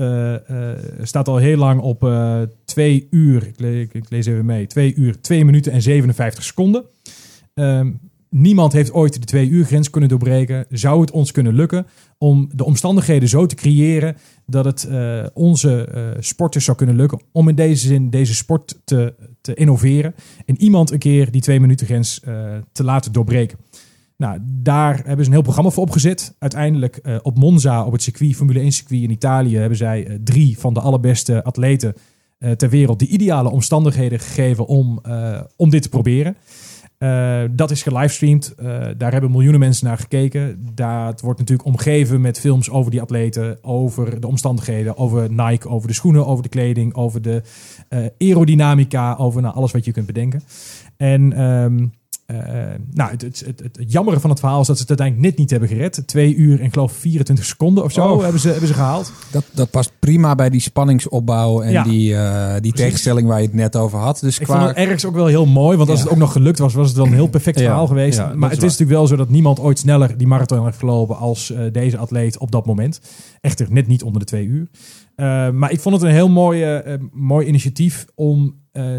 [1.01, 3.51] staat al heel lang op eh 2 uur,
[3.91, 6.83] ik lees even mee, 2 uur, 2 minuten en 57 seconden.
[7.53, 7.91] Ehm,
[8.29, 10.65] niemand heeft ooit de 2 uur grens kunnen doorbreken.
[10.69, 11.85] Zou het ons kunnen lukken
[12.17, 17.21] om de omstandigheden zo te creëren dat het eh, onze eh, sporters zou kunnen lukken
[17.31, 20.15] om in deze zin deze sport te, te innoveren
[20.45, 22.33] en iemand een keer die twee minuten grens eh,
[22.71, 23.57] te laten doorbreken.
[24.17, 26.35] Nou, daar hebben ze een heel programma voor opgezet.
[26.39, 30.73] Uiteindelijk op Monza, op het circuit, Formule 1 circuit in Italië, hebben zij drie van
[30.73, 31.93] de allerbeste atleten
[32.57, 35.01] ter wereld de ideale omstandigheden gegeven om,
[35.55, 36.37] om dit te proberen.
[36.97, 38.53] Eh, dat is gelivestreamd.
[38.55, 40.65] Eh, daar hebben miljoenen mensen naar gekeken.
[40.73, 45.87] Dat wordt natuurlijk omgeven met films over die atleten, over de omstandigheden, over Nike, over
[45.87, 47.41] de schoenen, over de kleding, over de
[47.89, 50.41] eh, aerodynamica, over nou, alles wat je kunt bedenken.
[50.97, 51.87] En ehm,
[52.27, 52.37] eh,
[52.93, 55.39] nou, het, het, het, het jammere van het verhaal is dat ze het uiteindelijk net
[55.39, 56.03] niet hebben gered.
[56.07, 58.21] Twee uur en geloof 24 seconden of zo Oh.
[58.21, 59.11] hebben, ze, hebben ze gehaald.
[59.31, 61.83] Dat, dat past prima bij die spanningsopbouw en Ja.
[61.83, 64.19] die, eh, die tegenstelling waar je het net over had.
[64.19, 64.55] Dus Ik qua...
[64.55, 66.03] vond het ergens ook wel heel mooi, want als Ja.
[66.03, 68.17] het ook nog gelukt was, was het wel een heel perfect verhaal geweest.
[68.17, 68.63] ja, maar is het is waar.
[68.69, 72.37] natuurlijk wel zo dat niemand ooit sneller die marathon heeft gelopen als eh, deze atleet
[72.37, 73.01] op dat moment.
[73.41, 74.67] Echter net niet onder de twee uur.
[75.15, 78.51] Eh, maar ik vond het een heel mooi, eh, eh, mooi initiatief om eh,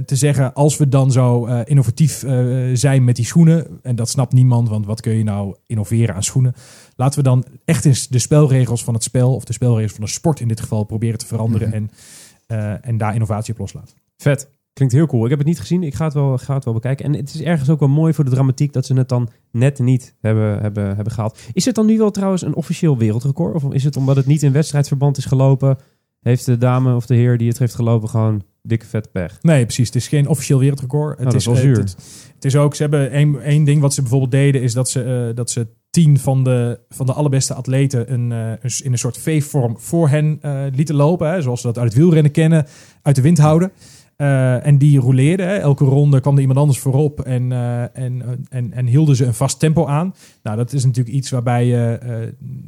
[0.05, 4.09] te zeggen, als we dan zo eh, innovatief eh, zijn met die schoenen, en dat
[4.09, 6.55] snapt niemand, want wat kun je nou innoveren aan schoenen?
[6.97, 10.11] Laten we dan echt eens de spelregels van het spel, of de spelregels van de
[10.11, 11.77] sport in dit geval, proberen te veranderen Mhm.
[11.77, 11.91] en,
[12.47, 13.97] eh, en daar innovatie op loslaten.
[14.17, 14.57] Vet.
[14.73, 15.25] Klinkt heel cool.
[15.25, 15.83] Ik heb het niet gezien.
[15.83, 17.05] Ik ga het wel, ga het wel bekijken.
[17.05, 19.79] En het is ergens ook wel mooi voor de dramatiek dat ze het dan net
[19.79, 21.39] niet hebben, hebben, hebben gehaald.
[21.53, 23.55] Is het dan nu wel trouwens een officieel wereldrecord?
[23.55, 25.77] Of is het omdat het niet in wedstrijdverband is gelopen?
[26.21, 29.39] Heeft de dame of de heer die het heeft gelopen gewoon dikke vet pech?
[29.43, 29.87] Nee, precies.
[29.87, 31.19] Het is geen officieel wereldrecord.
[31.19, 31.79] Het dat is wel eh, zuur.
[31.79, 31.97] Het,
[32.35, 35.03] het is ook, ze hebben één, één ding wat ze bijvoorbeeld deden, is dat ze,
[35.03, 39.19] eh, dat ze tien van de, van de allerbeste atleten een, eh, in een soort
[39.19, 40.41] V-vorm voor hen
[40.75, 41.31] lieten lopen.
[41.31, 42.67] Hè, zoals ze dat uit het wielrennen kennen,
[43.03, 43.73] uit de wind houden.
[44.63, 45.61] En die rouleerden.
[45.61, 47.53] Elke ronde kwam er iemand anders voorop en,
[47.93, 50.15] en, en, en hielden ze een vast tempo aan.
[50.43, 52.15] Nou, dat is natuurlijk iets waarbij je, eh,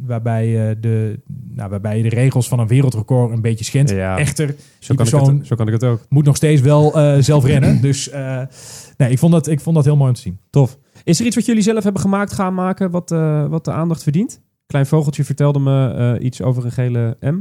[0.06, 1.20] waarbij, de,
[1.54, 3.90] nou, waarbij je de regels van een wereldrecord een beetje schendt.
[3.90, 4.18] Ja.
[4.18, 6.00] Echter, Zo kan, ik het, zo kan ik het ook.
[6.08, 7.80] moet nog steeds wel eh, zelf rennen.
[7.90, 8.42] Dus eh,
[8.96, 10.38] nee, ik vond, dat, ik vond dat heel mooi om te zien.
[10.50, 10.78] Tof.
[11.04, 14.02] Is er iets wat jullie zelf hebben gemaakt, gaan maken, wat, eh, wat de aandacht
[14.02, 14.40] verdient?
[14.66, 17.36] Klein vogeltje vertelde me iets over een gele M.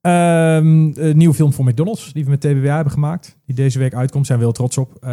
[0.00, 3.38] Ehm, een nieuwe film voor McDonald's, die we met TBWA hebben gemaakt.
[3.46, 4.96] Die deze week uitkomt, zijn we heel trots op.
[5.00, 5.10] Eh,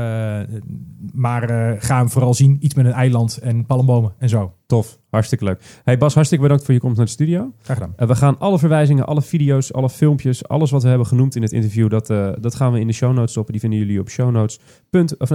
[1.13, 2.57] maar eh, ga hem vooral zien.
[2.59, 4.53] Iets met een eiland en palmbomen en zo.
[4.65, 4.99] Tof.
[5.09, 5.81] Hartstikke leuk.
[5.83, 7.53] Hey Bas, hartstikke bedankt voor je komst naar de studio.
[7.61, 7.93] Graag gedaan.
[7.95, 11.41] Eh, we gaan alle verwijzingen, alle video's, alle filmpjes, alles wat we hebben genoemd in
[11.41, 12.07] het interview, dat,
[12.41, 13.51] dat gaan we in de show notes stoppen.
[13.51, 14.59] Die vinden jullie op shownotes.
[15.17, 15.31] Of,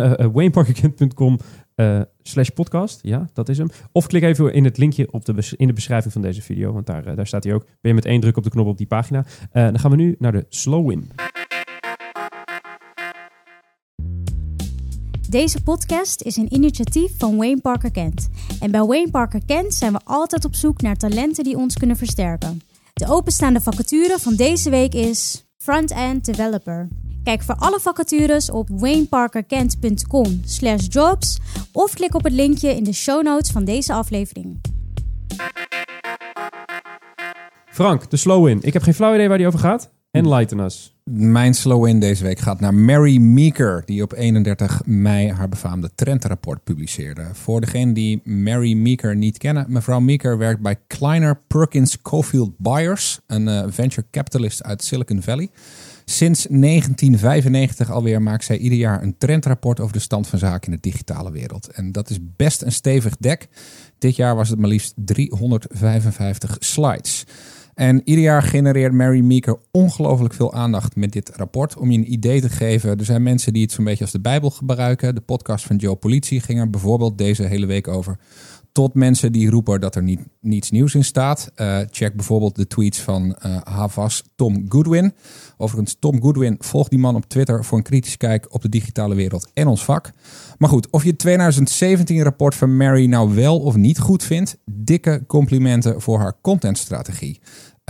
[1.75, 2.99] eh, slash podcast.
[3.03, 3.71] Ja, dat is hem.
[3.93, 6.87] Of klik even in het linkje op de in de beschrijving van deze video, want
[6.87, 7.65] daar, eh, daar staat hij ook.
[7.65, 9.25] Ben je met één druk op de knop op die pagina.
[9.51, 11.11] Eh, dan gaan we nu naar de slow win.
[15.29, 18.29] Deze podcast is een initiatief van Wayne Parker Kent.
[18.61, 21.97] En bij Wayne Parker Kent zijn we altijd op zoek naar talenten die ons kunnen
[21.97, 22.61] versterken.
[22.93, 26.89] De openstaande vacature van deze week is Front-End Developer.
[27.25, 31.39] Kijk voor alle vacatures op wayneparkerkent.com slash jobs
[31.73, 34.61] of klik op het linkje in de show notes van deze aflevering.
[37.67, 38.59] Frank, de slow win.
[38.63, 39.91] Ik heb geen flauw idee waar die over gaat.
[40.13, 40.95] Enlighten us.
[41.05, 46.65] Mijn slow-in deze week gaat naar Mary Meeker, die op 31 mei haar befaamde trendrapport
[46.65, 47.29] publiceerde.
[47.33, 53.21] Voor degenen die Mary Meeker niet kennen, mevrouw Meeker werkt bij Kleiner Perkins Cofield Buyers,
[53.27, 55.49] een eh, venture capitalist uit Silicon Valley.
[56.05, 60.79] Sinds 1995 alweer maakt zij ieder jaar een trendrapport over de stand van zaken in
[60.83, 61.69] de digitale wereld.
[61.69, 63.49] En dat is best een stevig dek.
[63.99, 67.25] Dit jaar was het maar liefst 355 slides.
[67.75, 71.77] En ieder jaar genereert Mary Meeker ongelooflijk veel aandacht met dit rapport.
[71.77, 74.21] Om je een idee te geven, er zijn mensen die het zo'n beetje als de
[74.21, 75.15] Bijbel gebruiken.
[75.15, 78.19] De podcast van Joe Politie ging er bijvoorbeeld deze hele week over.
[78.73, 81.51] Tot mensen die roepen dat er niet, niets nieuws in staat.
[81.55, 85.15] Eh, check bijvoorbeeld de tweets van eh Havas Tom Goodwin.
[85.57, 89.15] Overigens, Tom Goodwin, volg die man op Twitter voor een kritische kijk op de digitale
[89.15, 90.11] wereld en ons vak.
[90.59, 95.25] Maar goed, of je het 2017-rapport van Mary nou wel of niet goed vindt, dikke
[95.27, 97.41] complimenten voor haar contentstrategie.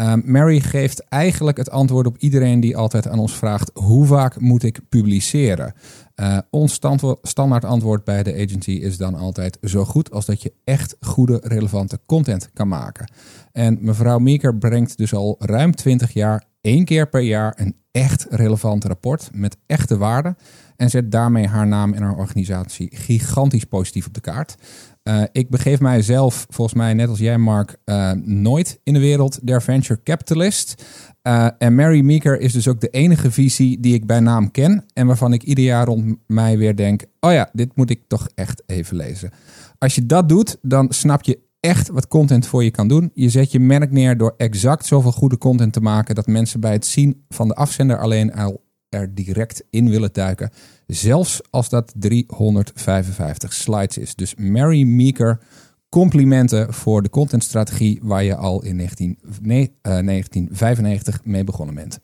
[0.00, 4.40] Uh, Mary geeft eigenlijk het antwoord op iedereen die altijd aan ons vraagt: hoe vaak
[4.40, 5.74] moet ik publiceren?
[6.16, 6.80] Uh, ons
[7.22, 11.40] standaard antwoord bij de agency is dan altijd zo goed als dat je echt goede,
[11.42, 13.12] relevante content kan maken.
[13.52, 18.26] En mevrouw Meeker brengt dus al ruim 20 jaar één keer per jaar een echt
[18.30, 20.36] relevant rapport met echte waarde.
[20.76, 24.54] En zet daarmee haar naam en haar organisatie gigantisch positief op de kaart.
[25.08, 29.46] Uh, ik begeef mijzelf, volgens mij net als jij, Mark, uh, nooit in de wereld
[29.46, 30.84] der venture capitalist.
[31.22, 34.84] Uh, en Mary Meeker is dus ook de enige visie die ik bij naam ken.
[34.92, 38.28] En waarvan ik ieder jaar rond mij weer denk: oh ja, dit moet ik toch
[38.34, 39.30] echt even lezen.
[39.78, 43.10] Als je dat doet, dan snap je echt wat content voor je kan doen.
[43.14, 46.72] Je zet je merk neer door exact zoveel goede content te maken dat mensen bij
[46.72, 48.61] het zien van de afzender alleen al
[48.92, 50.50] er direct in willen duiken.
[50.86, 54.14] Zelfs als dat 355 slides is.
[54.14, 55.40] Dus Mary Meeker,
[55.88, 62.00] complimenten voor de contentstrategie waar je al in 19, nee, uh, 1995 mee begonnen bent.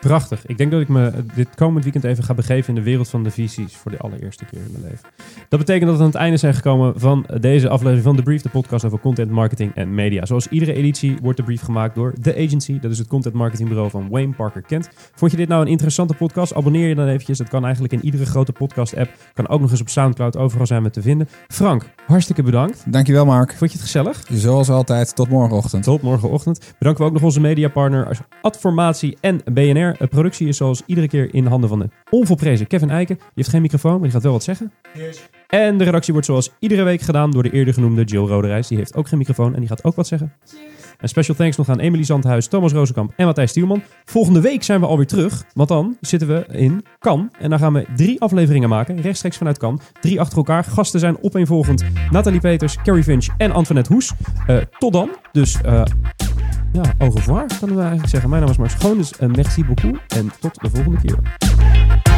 [0.00, 0.46] Prachtig.
[0.46, 3.22] Ik denk dat ik me dit komend weekend even ga begeven in de wereld van
[3.22, 5.08] de visies voor de allereerste keer in mijn leven.
[5.48, 8.42] Dat betekent dat we aan het einde zijn gekomen van deze aflevering van The Brief,
[8.42, 10.26] de podcast over content marketing en media.
[10.26, 13.90] Zoals iedere editie wordt de brief gemaakt door The Agency, dat is het content marketingbureau
[13.90, 14.88] van Wayne Parker Kent.
[15.14, 16.54] Vond je dit nou een interessante podcast?
[16.54, 17.38] Abonneer je dan eventjes.
[17.38, 19.10] Dat kan eigenlijk in iedere grote podcast app.
[19.34, 21.28] Kan ook nog eens op Soundcloud, overal zijn we te vinden.
[21.48, 22.92] Frank, hartstikke bedankt.
[22.92, 23.54] Dankjewel Mark.
[23.56, 24.24] Vond je het gezellig?
[24.32, 25.84] Zoals altijd, tot morgenochtend.
[25.84, 26.74] Tot morgenochtend.
[26.78, 29.96] Bedanken we ook nog onze mediapartner Adformatie en BNR.
[29.98, 33.16] De productie is zoals iedere keer in handen van de onvolprezen Kevin Eiken.
[33.16, 34.72] Die heeft geen microfoon, maar die gaat wel wat zeggen.
[34.94, 35.28] Yes.
[35.48, 38.68] En de redactie wordt zoals iedere week gedaan door de eerder genoemde Jill Roderijs.
[38.68, 40.32] Die heeft ook geen microfoon en die gaat ook wat zeggen.
[40.98, 43.82] En special thanks nog aan Emily Zandhuis, Thomas Rozenkamp en Matthijs Stielman.
[44.04, 47.26] Volgende week zijn we alweer terug, want dan zitten we in Cannes.
[47.38, 49.82] En dan gaan we drie afleveringen maken, rechtstreeks vanuit Cannes.
[50.00, 50.64] Drie achter elkaar.
[50.64, 54.12] Gasten zijn opeenvolgend Nathalie Peters, Carrie Finch en Antoinette Hoes.
[54.46, 55.10] Uh, tot dan.
[55.32, 55.82] Dus uh,
[56.72, 58.30] ja, au revoir, kunnen we eigenlijk zeggen.
[58.30, 60.00] Mijn naam is Mars Schoon, dus uh, merci beaucoup.
[60.08, 62.17] En tot de volgende keer.